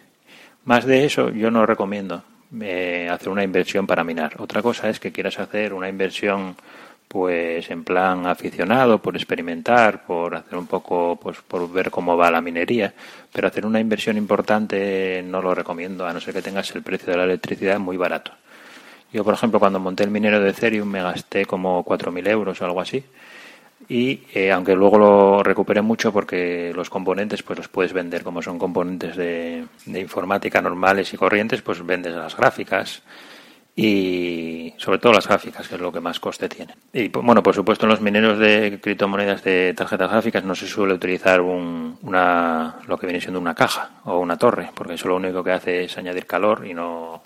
Más 0.65 0.83
de 0.85 1.05
eso 1.05 1.29
yo 1.29 1.49
no 1.49 1.65
recomiendo 1.65 2.23
eh, 2.59 3.07
hacer 3.09 3.29
una 3.29 3.45
inversión 3.45 3.87
para 3.87 4.03
minar. 4.03 4.33
Otra 4.39 4.61
cosa 4.61 4.89
es 4.89 4.99
que 4.99 5.13
quieras 5.13 5.39
hacer 5.39 5.73
una 5.73 5.87
inversión 5.87 6.57
pues 7.07 7.71
en 7.71 7.85
plan 7.85 8.27
aficionado, 8.27 9.01
por 9.01 9.15
experimentar, 9.15 10.05
por 10.05 10.35
hacer 10.35 10.57
un 10.57 10.67
poco, 10.67 11.17
pues 11.21 11.37
por 11.47 11.71
ver 11.71 11.89
cómo 11.89 12.17
va 12.17 12.29
la 12.29 12.41
minería, 12.41 12.93
pero 13.31 13.47
hacer 13.47 13.65
una 13.65 13.79
inversión 13.79 14.17
importante 14.17 15.23
no 15.25 15.41
lo 15.41 15.55
recomiendo, 15.55 16.05
a 16.05 16.11
no 16.11 16.19
ser 16.19 16.33
que 16.33 16.41
tengas 16.41 16.69
el 16.75 16.81
precio 16.83 17.11
de 17.11 17.17
la 17.17 17.23
electricidad 17.23 17.79
muy 17.79 17.95
barato. 17.95 18.33
Yo, 19.13 19.23
por 19.23 19.35
ejemplo, 19.35 19.59
cuando 19.59 19.79
monté 19.79 20.03
el 20.03 20.11
minero 20.11 20.41
de 20.41 20.49
Ethereum 20.49 20.89
me 20.89 21.01
gasté 21.01 21.45
como 21.45 21.85
4.000 21.85 22.27
euros 22.27 22.61
o 22.61 22.65
algo 22.65 22.81
así, 22.81 23.05
y 23.87 24.21
eh, 24.33 24.51
aunque 24.51 24.75
luego 24.75 24.97
lo 24.97 25.43
recupere 25.43 25.81
mucho 25.81 26.11
porque 26.11 26.71
los 26.75 26.89
componentes 26.89 27.43
pues 27.43 27.59
los 27.59 27.67
puedes 27.67 27.93
vender 27.93 28.23
como 28.23 28.41
son 28.41 28.59
componentes 28.59 29.15
de, 29.15 29.65
informática 29.87 30.61
normales 30.61 31.13
y 31.13 31.17
corrientes 31.17 31.61
pues 31.61 31.85
vendes 31.85 32.13
las 32.13 32.35
gráficas 32.35 33.03
y 33.75 34.73
sobre 34.77 34.99
todo 34.99 35.13
las 35.13 35.27
gráficas 35.27 35.67
que 35.67 35.75
es 35.75 35.81
lo 35.81 35.91
que 35.91 35.99
más 35.99 36.19
coste 36.19 36.47
tiene 36.47 36.75
y 36.93 37.07
bueno 37.09 37.41
por 37.41 37.55
supuesto 37.55 37.85
en 37.85 37.89
los 37.89 38.01
mineros 38.01 38.37
de 38.37 38.79
criptomonedas 38.81 39.43
de 39.43 39.73
tarjetas 39.75 40.11
gráficas 40.11 40.43
no 40.43 40.53
se 40.53 40.67
suele 40.67 40.93
utilizar 40.93 41.41
un, 41.41 41.97
una 42.03 42.77
lo 42.87 42.97
que 42.97 43.07
viene 43.07 43.19
siendo 43.19 43.39
una 43.39 43.55
caja 43.55 43.89
o 44.05 44.19
una 44.19 44.37
torre 44.37 44.69
porque 44.75 44.93
eso 44.93 45.07
lo 45.07 45.15
único 45.15 45.43
que 45.43 45.51
hace 45.51 45.83
es 45.85 45.97
añadir 45.97 46.27
calor 46.27 46.65
y 46.67 46.73
no 46.73 47.23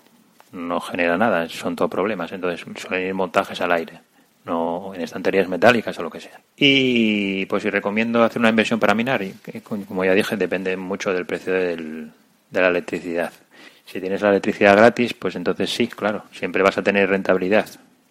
no 0.52 0.80
genera 0.80 1.18
nada 1.18 1.48
son 1.48 1.76
todo 1.76 1.88
problemas. 1.88 2.32
Entonces 2.32 2.64
suelen 2.80 3.08
ir 3.08 3.14
montajes 3.14 3.60
al 3.60 3.72
aire 3.72 4.00
no 4.44 4.92
en 4.94 5.00
estanterías 5.00 5.48
metálicas 5.48 5.98
o 5.98 6.02
lo 6.02 6.10
que 6.10 6.20
sea. 6.20 6.40
Y 6.56 7.46
pues 7.46 7.62
si 7.62 7.70
recomiendo 7.70 8.22
hacer 8.22 8.40
una 8.40 8.50
inversión 8.50 8.80
para 8.80 8.94
minar, 8.94 9.22
y 9.22 9.34
como 9.60 10.04
ya 10.04 10.14
dije, 10.14 10.36
depende 10.36 10.76
mucho 10.76 11.12
del 11.12 11.26
precio 11.26 11.52
de 11.52 12.10
la 12.52 12.68
electricidad. 12.68 13.32
Si 13.84 14.00
tienes 14.00 14.20
la 14.20 14.30
electricidad 14.30 14.76
gratis, 14.76 15.14
pues 15.14 15.34
entonces 15.36 15.70
sí, 15.70 15.88
claro, 15.88 16.24
siempre 16.32 16.62
vas 16.62 16.76
a 16.78 16.82
tener 16.82 17.08
rentabilidad 17.08 17.68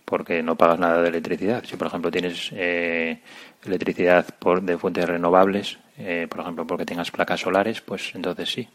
porque 0.08 0.42
no 0.42 0.56
pagas 0.56 0.80
nada 0.80 1.02
de 1.02 1.10
electricidad. 1.10 1.66
Si, 1.66 1.76
por 1.76 1.88
ejemplo, 1.88 2.10
tienes 2.10 2.50
eh, 2.54 3.20
electricidad 3.66 4.26
por, 4.40 4.62
de 4.62 4.78
fuentes 4.78 5.06
renovables, 5.06 5.80
eh, 5.98 6.28
por 6.30 6.40
ejemplo, 6.40 6.66
porque 6.66 6.86
tengas 6.86 7.12
placas 7.12 7.42
solares, 7.42 7.82
pues 7.82 8.16
entonces 8.16 8.50
sí. 8.50 8.70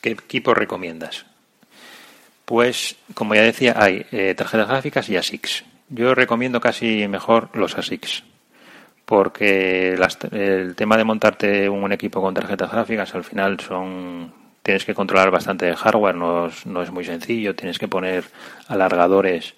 ¿Qué 0.00 0.10
equipo 0.10 0.52
recomiendas? 0.52 1.24
Pues, 2.44 2.96
como 3.14 3.36
ya 3.36 3.42
decía, 3.42 3.74
hay 3.76 4.04
eh, 4.10 4.34
tarjetas 4.36 4.66
gráficas 4.66 5.08
y 5.08 5.16
ASICs. 5.16 5.64
Yo 5.90 6.14
recomiendo 6.14 6.60
casi 6.60 7.08
mejor 7.08 7.50
los 7.52 7.76
ASICs, 7.76 8.22
porque 9.04 9.98
el 10.30 10.76
tema 10.76 10.96
de 10.96 11.02
montarte 11.02 11.68
un 11.68 11.90
equipo 11.92 12.22
con 12.22 12.32
tarjetas 12.32 12.70
gráficas 12.70 13.12
al 13.16 13.24
final 13.24 13.58
son 13.58 14.32
tienes 14.62 14.84
que 14.84 14.94
controlar 14.94 15.32
bastante 15.32 15.74
hardware, 15.74 16.14
no 16.14 16.46
es, 16.46 16.64
no 16.64 16.80
es 16.82 16.92
muy 16.92 17.04
sencillo, 17.04 17.56
tienes 17.56 17.78
que 17.78 17.88
poner 17.88 18.24
alargadores 18.68 19.54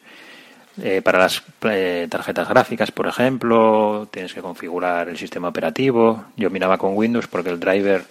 eh, 0.81 1.03
para 1.03 1.18
las 1.18 1.42
eh, 1.64 2.07
tarjetas 2.09 2.49
gráficas, 2.49 2.90
por 2.92 3.07
ejemplo, 3.09 4.09
tienes 4.11 4.33
que 4.33 4.40
configurar 4.40 5.11
el 5.11 5.18
sistema 5.18 5.49
operativo. 5.49 6.25
Yo 6.37 6.49
miraba 6.49 6.79
con 6.79 6.97
Windows 6.97 7.27
porque 7.27 7.51
el 7.51 7.61
driver 7.61 8.05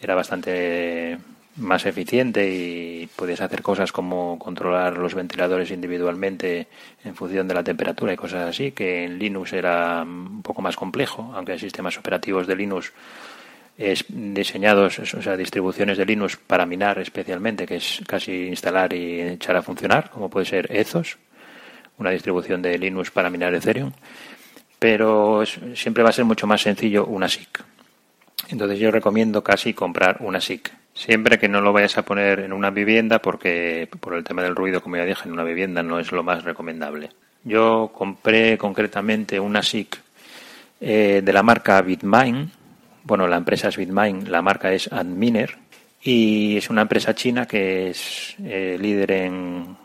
era 0.00 0.14
bastante 0.14 1.18
más 1.58 1.86
eficiente 1.86 2.48
y 2.50 3.08
puedes 3.16 3.40
hacer 3.40 3.62
cosas 3.62 3.92
como 3.92 4.38
controlar 4.38 4.96
los 4.96 5.14
ventiladores 5.14 5.70
individualmente 5.70 6.68
en 7.04 7.14
función 7.14 7.48
de 7.48 7.54
la 7.54 7.64
temperatura 7.64 8.12
y 8.12 8.16
cosas 8.16 8.48
así, 8.48 8.72
que 8.72 9.04
en 9.04 9.18
Linux 9.18 9.52
era 9.52 10.02
un 10.02 10.42
poco 10.42 10.62
más 10.62 10.76
complejo, 10.76 11.32
aunque 11.34 11.52
hay 11.52 11.58
sistemas 11.58 11.98
operativos 11.98 12.46
de 12.46 12.56
Linux 12.56 12.92
es 13.78 14.04
diseñados, 14.08 14.98
o 14.98 15.22
sea, 15.22 15.36
distribuciones 15.36 15.96
de 15.96 16.04
Linux 16.04 16.36
para 16.36 16.66
minar 16.66 16.98
especialmente, 16.98 17.64
que 17.64 17.76
es 17.76 18.02
casi 18.08 18.48
instalar 18.48 18.92
y 18.92 19.20
echar 19.20 19.54
a 19.54 19.62
funcionar, 19.62 20.10
como 20.10 20.28
puede 20.28 20.46
ser 20.46 20.66
Ethos, 20.74 21.16
una 21.96 22.10
distribución 22.10 22.60
de 22.60 22.76
Linux 22.76 23.12
para 23.12 23.30
minar 23.30 23.54
Ethereum, 23.54 23.92
pero 24.80 25.44
siempre 25.74 26.02
va 26.02 26.10
a 26.10 26.12
ser 26.12 26.24
mucho 26.24 26.48
más 26.48 26.60
sencillo 26.60 27.06
una 27.06 27.28
SIC. 27.28 27.77
Entonces 28.48 28.78
yo 28.78 28.90
recomiendo 28.90 29.42
casi 29.42 29.74
comprar 29.74 30.18
una 30.20 30.40
SIC 30.40 30.72
Siempre 30.98 31.38
que 31.38 31.48
no 31.48 31.60
lo 31.60 31.72
vayas 31.72 31.96
a 31.96 32.04
poner 32.04 32.40
en 32.40 32.52
una 32.52 32.70
vivienda, 32.70 33.20
porque 33.20 33.88
por 34.00 34.14
el 34.14 34.24
tema 34.24 34.42
del 34.42 34.56
ruido, 34.56 34.82
como 34.82 34.96
ya 34.96 35.04
dije, 35.04 35.28
en 35.28 35.32
una 35.32 35.44
vivienda 35.44 35.80
no 35.80 36.00
es 36.00 36.10
lo 36.10 36.24
más 36.24 36.42
recomendable. 36.42 37.10
Yo 37.44 37.92
compré 37.94 38.58
concretamente 38.58 39.38
una 39.38 39.62
SIC 39.62 39.96
eh, 40.80 41.22
de 41.24 41.32
la 41.32 41.44
marca 41.44 41.80
Bitmine. 41.82 42.48
Bueno, 43.04 43.28
la 43.28 43.36
empresa 43.36 43.68
es 43.68 43.76
Bitmine, 43.76 44.28
la 44.28 44.42
marca 44.42 44.72
es 44.72 44.92
Adminer 44.92 45.56
y 46.02 46.56
es 46.56 46.68
una 46.68 46.82
empresa 46.82 47.14
china 47.14 47.46
que 47.46 47.90
es 47.90 48.34
eh, 48.42 48.76
líder 48.80 49.12
en, 49.12 49.76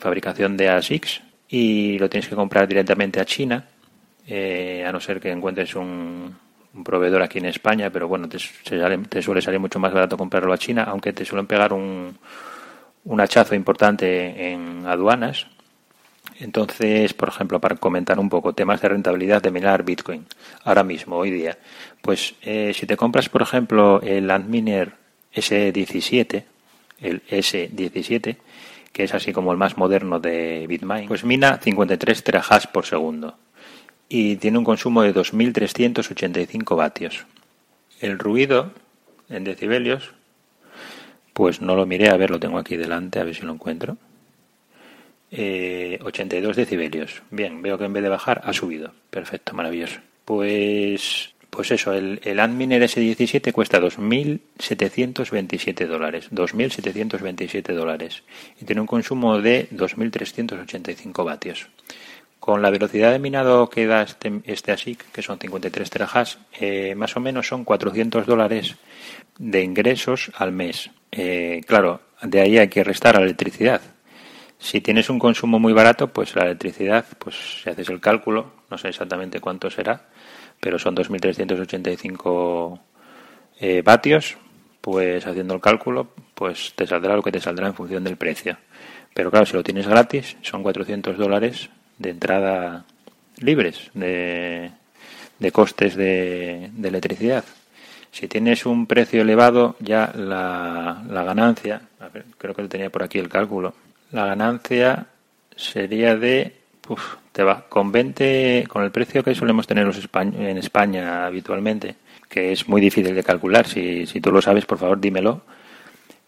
fabricación 0.00 0.56
de 0.56 0.70
ASICs 0.70 1.20
y 1.48 1.98
lo 1.98 2.08
tienes 2.08 2.28
que 2.30 2.34
comprar 2.34 2.66
directamente 2.66 3.20
a 3.20 3.26
China, 3.26 3.62
eh, 4.26 4.84
a 4.86 4.90
no 4.90 5.00
ser 5.00 5.20
que 5.20 5.30
encuentres 5.30 5.74
un, 5.74 6.34
un 6.74 6.84
proveedor 6.84 7.22
aquí 7.22 7.38
en 7.38 7.46
España, 7.46 7.90
pero 7.90 8.08
bueno, 8.08 8.28
te, 8.28 8.38
te, 8.38 9.22
suele 9.22 9.42
salir 9.42 9.60
mucho 9.60 9.78
más 9.78 9.92
barato 9.92 10.16
comprarlo 10.16 10.52
a 10.52 10.58
China, 10.58 10.84
aunque 10.84 11.12
te 11.12 11.24
suelen 11.24 11.46
pegar 11.46 11.72
un, 11.72 12.16
un 13.04 13.20
hachazo 13.20 13.54
importante 13.54 14.52
en 14.52 14.86
aduanas. 14.86 15.46
Entonces, 16.38 17.12
por 17.14 17.28
ejemplo, 17.28 17.60
para 17.60 17.76
comentar 17.76 18.18
un 18.18 18.28
poco 18.28 18.54
temas 18.54 18.80
de 18.80 18.88
rentabilidad 18.88 19.42
de 19.42 19.50
minar 19.50 19.84
Bitcoin 19.84 20.26
ahora 20.64 20.82
mismo, 20.82 21.16
hoy 21.16 21.30
día, 21.30 21.58
pues 22.00 22.34
eh, 22.42 22.72
si 22.74 22.86
te 22.86 22.96
compras, 22.96 23.28
por 23.28 23.42
ejemplo, 23.42 24.00
el 24.02 24.30
Antminer 24.30 24.92
S17, 25.34 26.44
el 27.00 27.22
S17, 27.26 28.36
que 28.92 29.04
es 29.04 29.14
así 29.14 29.32
como 29.32 29.52
el 29.52 29.58
más 29.58 29.76
moderno 29.76 30.20
de 30.20 30.66
Bitmain, 30.68 31.08
pues 31.08 31.24
mina 31.24 31.58
53 31.58 32.24
terahash 32.24 32.66
por 32.66 32.86
segundo 32.86 33.36
y 34.14 34.36
tiene 34.36 34.58
un 34.58 34.64
consumo 34.64 35.00
de 35.00 35.14
2.385 35.14 36.76
vatios. 36.76 37.24
El 37.98 38.18
ruido 38.18 38.70
en 39.30 39.44
decibelios, 39.44 40.12
pues 41.32 41.62
no 41.62 41.76
lo 41.76 41.86
miré, 41.86 42.10
a 42.10 42.18
ver, 42.18 42.30
lo 42.30 42.38
tengo 42.38 42.58
aquí 42.58 42.76
delante, 42.76 43.20
a 43.20 43.24
ver 43.24 43.34
si 43.34 43.40
lo 43.40 43.54
encuentro. 43.54 43.96
82 45.30 45.38
eh, 45.38 46.60
decibelios. 46.60 47.22
Bien, 47.30 47.62
veo 47.62 47.78
que 47.78 47.86
en 47.86 47.94
vez 47.94 48.02
de 48.02 48.10
bajar 48.10 48.42
ha 48.44 48.52
subido. 48.52 48.92
Perfecto, 49.08 49.54
maravilloso. 49.54 50.00
Pues 50.26 51.32
Pues 51.48 51.70
eso, 51.70 51.94
el, 51.94 52.20
el 52.22 52.38
Adminer 52.38 52.82
S17 52.82 53.50
cuesta 53.50 53.80
2.727 53.80 55.86
dólares. 55.86 56.28
2.727 56.30 57.72
dólares. 57.72 58.24
Y 58.60 58.66
tiene 58.66 58.82
un 58.82 58.86
consumo 58.86 59.40
de 59.40 59.70
2.385 59.70 61.24
vatios. 61.24 61.70
Con 62.42 62.60
la 62.60 62.70
velocidad 62.70 63.12
de 63.12 63.20
minado 63.20 63.70
que 63.70 63.86
da 63.86 64.02
este, 64.02 64.40
este 64.42 64.72
ASIC, 64.72 65.12
que 65.12 65.22
son 65.22 65.38
53 65.38 65.88
terahash, 65.88 66.34
eh, 66.58 66.92
más 66.96 67.16
o 67.16 67.20
menos 67.20 67.46
son 67.46 67.62
400 67.62 68.26
dólares 68.26 68.74
de 69.38 69.62
ingresos 69.62 70.32
al 70.34 70.50
mes. 70.50 70.90
Eh, 71.12 71.60
claro, 71.68 72.00
de 72.20 72.40
ahí 72.40 72.58
hay 72.58 72.66
que 72.66 72.82
restar 72.82 73.14
la 73.14 73.22
electricidad. 73.22 73.80
Si 74.58 74.80
tienes 74.80 75.08
un 75.08 75.20
consumo 75.20 75.60
muy 75.60 75.72
barato, 75.72 76.12
pues 76.12 76.34
la 76.34 76.46
electricidad, 76.46 77.06
pues 77.20 77.36
si 77.62 77.70
haces 77.70 77.88
el 77.90 78.00
cálculo, 78.00 78.50
no 78.68 78.76
sé 78.76 78.88
exactamente 78.88 79.38
cuánto 79.38 79.70
será, 79.70 80.08
pero 80.58 80.80
son 80.80 80.96
2.385 80.96 82.80
eh, 83.60 83.82
vatios, 83.84 84.36
pues 84.80 85.24
haciendo 85.24 85.54
el 85.54 85.60
cálculo, 85.60 86.08
pues 86.34 86.72
te 86.74 86.88
saldrá 86.88 87.14
lo 87.14 87.22
que 87.22 87.30
te 87.30 87.40
saldrá 87.40 87.68
en 87.68 87.74
función 87.74 88.02
del 88.02 88.16
precio. 88.16 88.58
Pero 89.14 89.30
claro, 89.30 89.46
si 89.46 89.54
lo 89.54 89.62
tienes 89.62 89.86
gratis, 89.86 90.36
son 90.42 90.64
400 90.64 91.16
dólares 91.16 91.70
de 92.02 92.10
entrada 92.10 92.84
libres 93.38 93.90
de, 93.94 94.70
de 95.38 95.52
costes 95.52 95.96
de, 95.96 96.70
electricidad. 96.82 97.44
Si 98.10 98.28
tienes 98.28 98.66
un 98.66 98.86
precio 98.86 99.22
elevado, 99.22 99.76
ya 99.80 100.12
la, 100.14 101.02
la 101.08 101.24
ganancia, 101.24 101.82
creo 102.36 102.54
que 102.54 102.68
tenía 102.68 102.90
por 102.90 103.02
aquí 103.02 103.18
el 103.18 103.28
cálculo, 103.28 103.74
la 104.10 104.26
ganancia 104.26 105.06
sería 105.56 106.16
de, 106.16 106.54
uf, 106.88 107.16
te 107.32 107.42
va, 107.42 107.64
con 107.68 107.90
20, 107.90 108.66
con 108.68 108.84
el 108.84 108.90
precio 108.90 109.24
que 109.24 109.34
solemos 109.34 109.66
tener 109.66 109.86
los 109.86 109.98
en 110.14 110.58
España 110.58 111.26
habitualmente, 111.26 111.96
que 112.28 112.52
es 112.52 112.68
muy 112.68 112.80
difícil 112.80 113.14
de 113.14 113.22
calcular, 113.22 113.66
si, 113.66 114.06
si 114.06 114.20
tú 114.20 114.30
lo 114.30 114.42
sabes, 114.42 114.66
por 114.66 114.78
favor, 114.78 115.00
dímelo, 115.00 115.42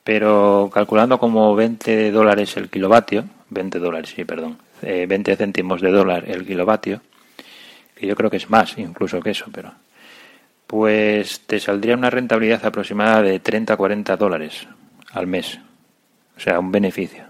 pero 0.02 0.70
calculando 0.72 1.18
como 1.18 1.54
20 1.54 2.10
dólares 2.10 2.56
el 2.56 2.70
kilovatio, 2.70 3.24
20 3.50 3.78
dólares, 3.78 4.12
sí, 4.14 4.24
perdón, 4.24 4.58
eh, 4.84 5.06
20 5.06 5.36
céntimos 5.36 5.80
de 5.80 5.90
dólar 5.90 6.24
el 6.26 6.46
kilovatio, 6.46 7.00
que 7.94 8.06
yo 8.06 8.16
creo 8.16 8.30
que 8.30 8.36
es 8.36 8.50
más 8.50 8.76
incluso 8.78 9.20
que 9.20 9.30
eso, 9.30 9.46
pero 9.52 9.72
pues 10.66 11.40
te 11.40 11.60
saldría 11.60 11.94
una 11.94 12.10
rentabilidad 12.10 12.64
aproximada 12.64 13.22
de 13.22 13.38
30 13.38 13.74
a 13.74 13.76
40 13.76 14.16
dólares 14.16 14.66
al 15.12 15.26
mes. 15.26 15.60
O 16.36 16.40
sea, 16.40 16.58
un 16.58 16.72
beneficio. 16.72 17.24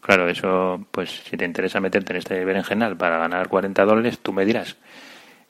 Claro, 0.00 0.28
eso, 0.28 0.84
pues 0.90 1.22
si 1.24 1.36
te 1.36 1.44
interesa 1.44 1.80
meterte 1.80 2.12
en 2.12 2.18
este 2.18 2.44
berenjenal 2.44 2.96
para 2.96 3.18
ganar 3.18 3.48
40 3.48 3.84
dólares, 3.84 4.18
tú 4.18 4.32
me 4.32 4.44
dirás. 4.44 4.76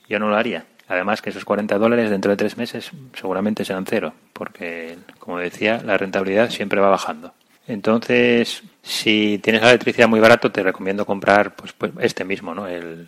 Yo 0.08 0.18
no 0.18 0.28
lo 0.28 0.36
haría. 0.36 0.64
Además 0.88 1.22
que 1.22 1.30
esos 1.30 1.44
40 1.44 1.78
dólares 1.78 2.10
dentro 2.10 2.30
de 2.32 2.36
tres 2.36 2.56
meses 2.56 2.90
seguramente 3.14 3.64
serán 3.64 3.86
cero, 3.86 4.12
porque, 4.32 4.98
como 5.20 5.38
decía, 5.38 5.80
la 5.84 5.96
rentabilidad 5.96 6.50
siempre 6.50 6.80
va 6.80 6.88
bajando. 6.88 7.32
Entonces, 7.70 8.64
si 8.82 9.38
tienes 9.38 9.62
la 9.62 9.68
electricidad 9.68 10.08
muy 10.08 10.18
barato, 10.18 10.50
te 10.50 10.60
recomiendo 10.60 11.06
comprar 11.06 11.54
pues, 11.54 11.72
pues 11.72 11.92
este 12.00 12.24
mismo, 12.24 12.52
¿no? 12.52 12.66
El, 12.66 13.06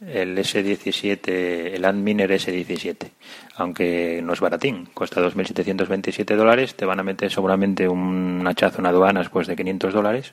el 0.00 0.38
S17, 0.38 1.74
el 1.74 1.84
Adminer 1.84 2.30
S17, 2.30 3.10
aunque 3.56 4.22
no 4.24 4.32
es 4.32 4.40
baratín, 4.40 4.88
cuesta 4.94 5.20
2.727 5.20 6.36
dólares, 6.36 6.74
te 6.74 6.86
van 6.86 7.00
a 7.00 7.02
meter 7.02 7.30
seguramente 7.30 7.86
un 7.86 8.42
hachazo 8.46 8.78
en 8.78 8.86
aduanas 8.86 9.28
pues 9.28 9.46
de 9.46 9.56
500 9.56 9.92
dólares 9.92 10.32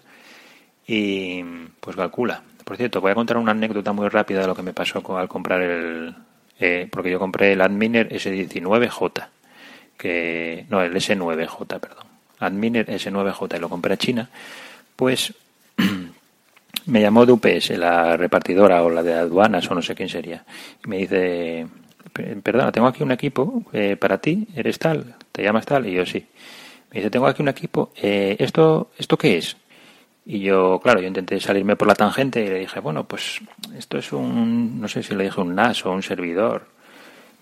y 0.88 1.44
pues 1.82 1.98
calcula. 1.98 2.44
Por 2.64 2.78
cierto, 2.78 3.02
voy 3.02 3.12
a 3.12 3.16
contar 3.16 3.36
una 3.36 3.52
anécdota 3.52 3.92
muy 3.92 4.08
rápida 4.08 4.40
de 4.40 4.48
lo 4.48 4.56
que 4.56 4.64
me 4.64 4.72
pasó 4.72 5.04
al 5.18 5.28
comprar 5.28 5.62
el, 5.62 6.16
eh, 6.62 6.88
porque 6.90 7.12
yo 7.12 7.20
compré 7.20 7.52
el 7.52 7.62
Adminer 7.62 8.08
S19J, 8.10 9.28
que 9.98 10.66
no, 10.70 10.82
el 10.82 10.96
S9J, 10.96 11.80
perdón 11.82 12.15
Adminer 12.40 12.88
S9J 12.88 13.58
y 13.58 13.60
lo 13.60 13.70
compré 13.70 13.94
a 13.94 13.98
China, 13.98 14.30
pues 14.96 15.34
me 16.86 17.02
llamó 17.02 17.26
de 17.26 17.34
UPS, 17.34 17.72
la 17.72 18.18
repartidora 18.18 18.84
o 18.84 18.90
la 18.90 19.04
de 19.04 19.14
aduanas 19.14 19.70
o 19.70 19.76
no 19.76 19.82
sé 19.82 19.96
quién 19.96 20.10
sería. 20.10 20.44
Y 20.84 20.88
me 20.88 20.98
dice, 20.98 21.68
perdona, 22.44 22.72
tengo 22.72 22.88
aquí 22.88 23.04
un 23.04 23.12
equipo 23.12 23.64
eh, 23.74 23.96
para 23.98 24.20
ti, 24.20 24.48
eres 24.56 24.80
tal, 24.80 25.16
te 25.32 25.44
llamas 25.44 25.66
tal, 25.66 25.88
y 25.88 25.94
yo 25.94 26.06
sí. 26.06 26.26
Me 26.92 27.00
dice, 27.00 27.10
tengo 27.10 27.28
aquí 27.28 27.42
un 27.42 27.50
equipo, 27.50 27.92
eh, 28.02 28.36
¿esto, 28.40 28.92
¿esto 28.98 29.18
qué 29.18 29.38
es? 29.38 29.58
Y 30.26 30.40
yo, 30.40 30.80
claro, 30.82 31.02
yo 31.02 31.08
intenté 31.08 31.40
salirme 31.40 31.76
por 31.76 31.88
la 31.88 31.94
tangente 31.94 32.44
y 32.44 32.48
le 32.48 32.60
dije, 32.60 32.80
bueno, 32.80 33.04
pues 33.04 33.42
esto 33.78 33.98
es 33.98 34.12
un, 34.12 34.82
no 34.82 34.88
sé 34.88 35.04
si 35.04 35.14
le 35.14 35.26
dije 35.26 35.40
un 35.40 35.54
NAS 35.54 35.86
o 35.86 35.92
un 35.92 36.02
servidor 36.02 36.75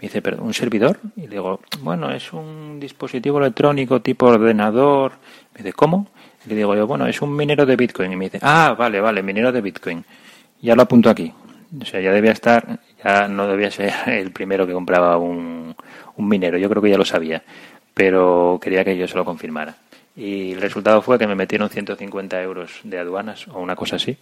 dice, 0.08 0.22
¿pero 0.22 0.44
un 0.44 0.54
servidor? 0.54 1.00
Y 1.16 1.22
le 1.22 1.30
digo, 1.30 1.60
bueno, 1.82 2.12
es 2.12 2.34
un 2.34 2.80
dispositivo 2.80 3.40
electrónico 3.40 4.02
tipo 4.02 4.28
ordenador. 4.28 5.14
Me 5.54 5.60
dice, 5.60 5.74
¿cómo? 5.74 6.08
Y 6.46 6.50
le 6.50 6.56
digo 6.56 6.76
yo, 6.76 6.88
bueno, 6.88 7.08
es 7.08 7.22
un 7.22 7.36
minero 7.36 7.66
de 7.66 7.76
Bitcoin. 7.76 8.12
Y 8.12 8.16
me 8.16 8.26
dice, 8.26 8.40
ah, 8.42 8.76
vale, 8.78 9.00
vale, 9.00 9.24
minero 9.24 9.52
de 9.52 9.62
Bitcoin. 9.62 10.04
Ya 10.62 10.76
lo 10.76 10.84
apunto 10.84 11.10
aquí. 11.10 11.34
O 11.82 11.86
sea, 11.86 12.00
ya 12.00 12.12
debía 12.12 12.32
estar, 12.32 12.80
ya 13.04 13.28
no 13.28 13.48
debía 13.48 13.72
ser 13.72 13.94
el 14.08 14.32
primero 14.32 14.68
que 14.68 14.74
compraba 14.74 15.18
un, 15.18 15.76
un 16.16 16.28
minero. 16.28 16.58
Yo 16.58 16.70
creo 16.70 16.82
que 16.82 16.90
ya 16.90 16.98
lo 16.98 17.06
sabía, 17.06 17.44
pero 17.94 18.60
quería 18.62 18.84
que 18.84 18.98
yo 18.98 19.08
se 19.08 19.16
lo 19.16 19.26
confirmara. 19.26 19.76
Y 20.16 20.52
el 20.52 20.62
resultado 20.62 21.02
fue 21.02 21.18
que 21.18 21.28
me 21.28 21.36
metieron 21.36 21.70
150 21.70 22.42
euros 22.44 22.80
de 22.84 23.00
aduanas 23.00 23.48
o 23.48 23.60
una 23.60 23.76
cosa 23.76 23.96
así. 23.96 24.18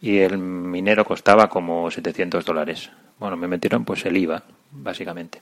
Y 0.00 0.18
el 0.18 0.36
minero 0.38 1.04
costaba 1.04 1.48
como 1.48 1.90
700 1.90 2.44
dólares. 2.44 2.90
Bueno, 3.20 3.36
me 3.36 3.46
metieron 3.46 3.84
pues 3.84 4.04
el 4.04 4.16
IVA, 4.16 4.42
básicamente. 4.72 5.40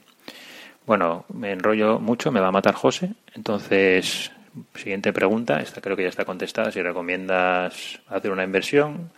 Bueno, 0.85 1.25
me 1.33 1.51
enrollo 1.51 1.99
mucho, 1.99 2.31
me 2.31 2.39
va 2.39 2.47
a 2.47 2.51
matar 2.51 2.75
José. 2.75 3.13
Entonces, 3.33 4.31
siguiente 4.75 5.13
pregunta, 5.13 5.59
esta 5.59 5.81
creo 5.81 5.95
que 5.95 6.03
ya 6.03 6.09
está 6.09 6.25
contestada. 6.25 6.71
Si 6.71 6.81
recomiendas 6.81 7.99
hacer 8.07 8.31
una 8.31 8.43
inversión, 8.43 9.11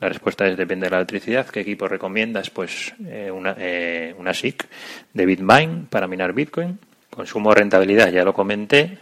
la 0.00 0.08
respuesta 0.08 0.46
es 0.46 0.56
depende 0.56 0.86
de 0.86 0.90
la 0.90 0.96
electricidad. 0.98 1.46
¿Qué 1.46 1.60
equipo 1.60 1.86
recomiendas? 1.86 2.50
Pues 2.50 2.94
eh, 3.06 3.30
una, 3.30 3.54
eh, 3.58 4.14
una 4.18 4.34
SIC 4.34 4.66
de 5.12 5.26
Bitmine 5.26 5.86
para 5.88 6.08
minar 6.08 6.32
Bitcoin. 6.32 6.78
Consumo 7.10 7.54
rentabilidad, 7.54 8.10
ya 8.10 8.24
lo 8.24 8.34
comenté. 8.34 8.98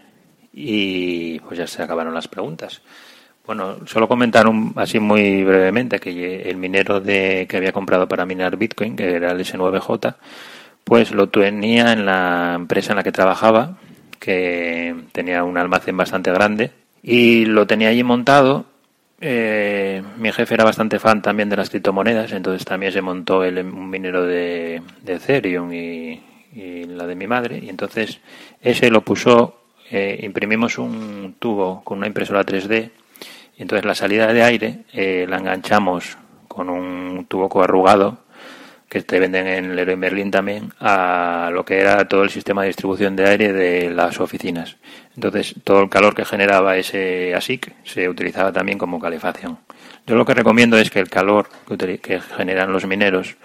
Y 0.52 1.38
pues 1.40 1.58
ya 1.58 1.66
se 1.66 1.82
acabaron 1.82 2.12
las 2.12 2.28
preguntas. 2.28 2.82
Bueno, 3.46 3.78
solo 3.86 4.06
comentar 4.06 4.46
un, 4.46 4.72
así 4.76 5.00
muy 5.00 5.42
brevemente 5.42 5.98
que 5.98 6.42
el 6.42 6.56
minero 6.56 7.00
de, 7.00 7.46
que 7.48 7.56
había 7.56 7.72
comprado 7.72 8.06
para 8.06 8.26
minar 8.26 8.56
Bitcoin, 8.56 8.96
que 8.96 9.14
era 9.14 9.32
el 9.32 9.40
S9J, 9.40 10.14
pues 10.84 11.12
lo 11.12 11.28
tenía 11.28 11.92
en 11.92 12.06
la 12.06 12.54
empresa 12.54 12.92
en 12.92 12.96
la 12.96 13.02
que 13.02 13.12
trabajaba, 13.12 13.78
que 14.18 14.94
tenía 15.12 15.44
un 15.44 15.58
almacén 15.58 15.96
bastante 15.96 16.30
grande, 16.30 16.72
y 17.02 17.46
lo 17.46 17.66
tenía 17.66 17.88
allí 17.88 18.02
montado. 18.04 18.66
Eh, 19.20 20.02
mi 20.18 20.32
jefe 20.32 20.54
era 20.54 20.64
bastante 20.64 20.98
fan 20.98 21.20
también 21.22 21.48
de 21.48 21.56
las 21.56 21.70
criptomonedas, 21.70 22.32
entonces 22.32 22.64
también 22.64 22.92
se 22.92 23.02
montó 23.02 23.44
el, 23.44 23.58
un 23.58 23.90
minero 23.90 24.24
de, 24.24 24.82
de 25.02 25.14
Ethereum 25.14 25.72
y, 25.72 26.22
la 26.86 27.06
de 27.06 27.14
mi 27.14 27.26
madre, 27.26 27.60
y 27.62 27.68
entonces 27.68 28.20
ese 28.60 28.90
lo 28.90 29.02
puso, 29.02 29.60
eh, 29.90 30.18
imprimimos 30.22 30.78
un 30.78 31.36
tubo 31.38 31.82
con 31.84 31.98
una 31.98 32.08
impresora 32.08 32.44
3D 32.44 32.90
entonces 33.62 33.84
la 33.84 33.94
salida 33.94 34.32
de 34.32 34.42
aire 34.42 34.78
eh, 34.92 35.26
la 35.28 35.36
enganchamos 35.36 36.16
con 36.48 36.68
un 36.68 37.26
tubo 37.26 37.48
coarrugado 37.48 38.18
que 38.88 39.02
te 39.02 39.20
venden 39.20 39.46
en 39.46 39.76
Leroy 39.76 39.96
Merlin 39.96 40.32
también 40.32 40.72
a 40.80 41.50
lo 41.52 41.64
que 41.64 41.78
era 41.78 42.08
todo 42.08 42.24
el 42.24 42.30
sistema 42.30 42.62
de 42.62 42.68
distribución 42.68 43.14
de 43.14 43.28
aire 43.28 43.52
de 43.52 43.90
las 43.90 44.18
oficinas. 44.18 44.78
Entonces 45.14 45.54
todo 45.62 45.80
el 45.80 45.88
calor 45.88 46.14
que 46.14 46.24
generaba 46.24 46.76
ese 46.76 47.34
ASIC 47.36 47.72
se 47.84 48.08
utilizaba 48.08 48.52
también 48.52 48.78
como 48.78 48.98
calefacción. 48.98 49.58
Yo 50.06 50.16
lo 50.16 50.24
que 50.24 50.34
recomiendo 50.34 50.76
es 50.76 50.90
que 50.90 50.98
el 50.98 51.08
calor 51.08 51.48
que 52.02 52.20
generan 52.20 52.72
los 52.72 52.84
mineros 52.84 53.36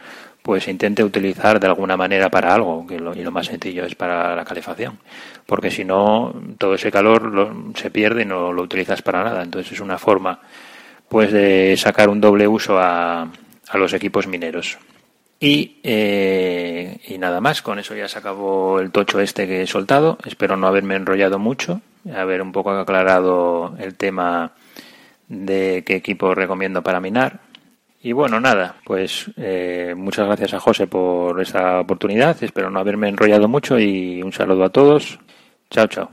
pues 0.46 0.68
intente 0.68 1.04
utilizar 1.04 1.60
de 1.60 1.66
alguna 1.66 1.98
manera 1.98 2.30
para 2.30 2.54
algo, 2.54 2.86
que 2.86 3.00
lo, 3.00 3.16
y 3.16 3.24
lo 3.24 3.32
más 3.32 3.48
sencillo 3.48 3.84
es 3.84 3.96
para 3.96 4.36
la 4.36 4.46
calefacción, 4.46 5.00
porque 5.48 5.72
si 5.72 5.84
no, 5.84 6.36
todo 6.60 6.76
ese 6.76 6.92
calor 6.92 7.24
lo, 7.24 7.74
se 7.74 7.90
pierde 7.90 8.22
y 8.22 8.26
no 8.26 8.54
lo 8.54 8.62
utilizas 8.62 9.02
para 9.02 9.24
nada. 9.24 9.42
Entonces 9.42 9.72
es 9.72 9.80
una 9.80 9.98
forma 9.98 10.40
pues 11.10 11.32
de 11.32 11.76
sacar 11.78 12.10
un 12.10 12.22
doble 12.22 12.48
uso 12.48 12.78
a, 12.78 13.24
a 13.24 13.78
los 13.80 13.92
equipos 13.94 14.28
mineros. 14.28 14.78
Y, 15.40 15.80
eh, 15.82 17.00
y 17.08 17.18
nada 17.18 17.42
más, 17.42 17.64
con 17.64 17.80
eso 17.80 17.96
ya 17.96 18.08
se 18.08 18.20
acabó 18.20 18.80
el 18.80 18.92
tocho 18.92 19.20
este 19.20 19.48
que 19.48 19.64
he 19.64 19.68
soltado. 19.68 20.20
Espero 20.26 20.58
no 20.58 20.68
haberme 20.68 20.94
enrollado 20.94 21.40
mucho, 21.40 21.82
haber 22.14 22.44
un 22.44 22.52
poco 22.52 22.70
aclarado 22.70 23.76
el 23.80 23.96
tema 23.96 24.52
de 25.28 25.84
qué 25.88 25.96
equipo 25.96 26.36
recomiendo 26.36 26.84
para 26.84 27.00
minar. 27.00 27.45
Y 28.06 28.14
bueno, 28.14 28.40
nada, 28.40 28.76
pues 28.84 29.32
eh, 29.36 29.96
muchas 29.98 30.28
gracias 30.28 30.54
a 30.54 30.60
José 30.60 30.86
por 30.86 31.42
esa 31.42 31.80
oportunidad. 31.80 32.38
Espero 32.40 32.70
no 32.70 32.80
haberme 32.80 33.10
enrollado 33.10 33.48
mucho 33.48 33.80
y 33.80 34.22
un 34.22 34.32
saludo 34.32 34.66
a 34.66 34.70
todos. 34.70 35.18
Chao, 35.72 35.88
chao. 35.88 36.12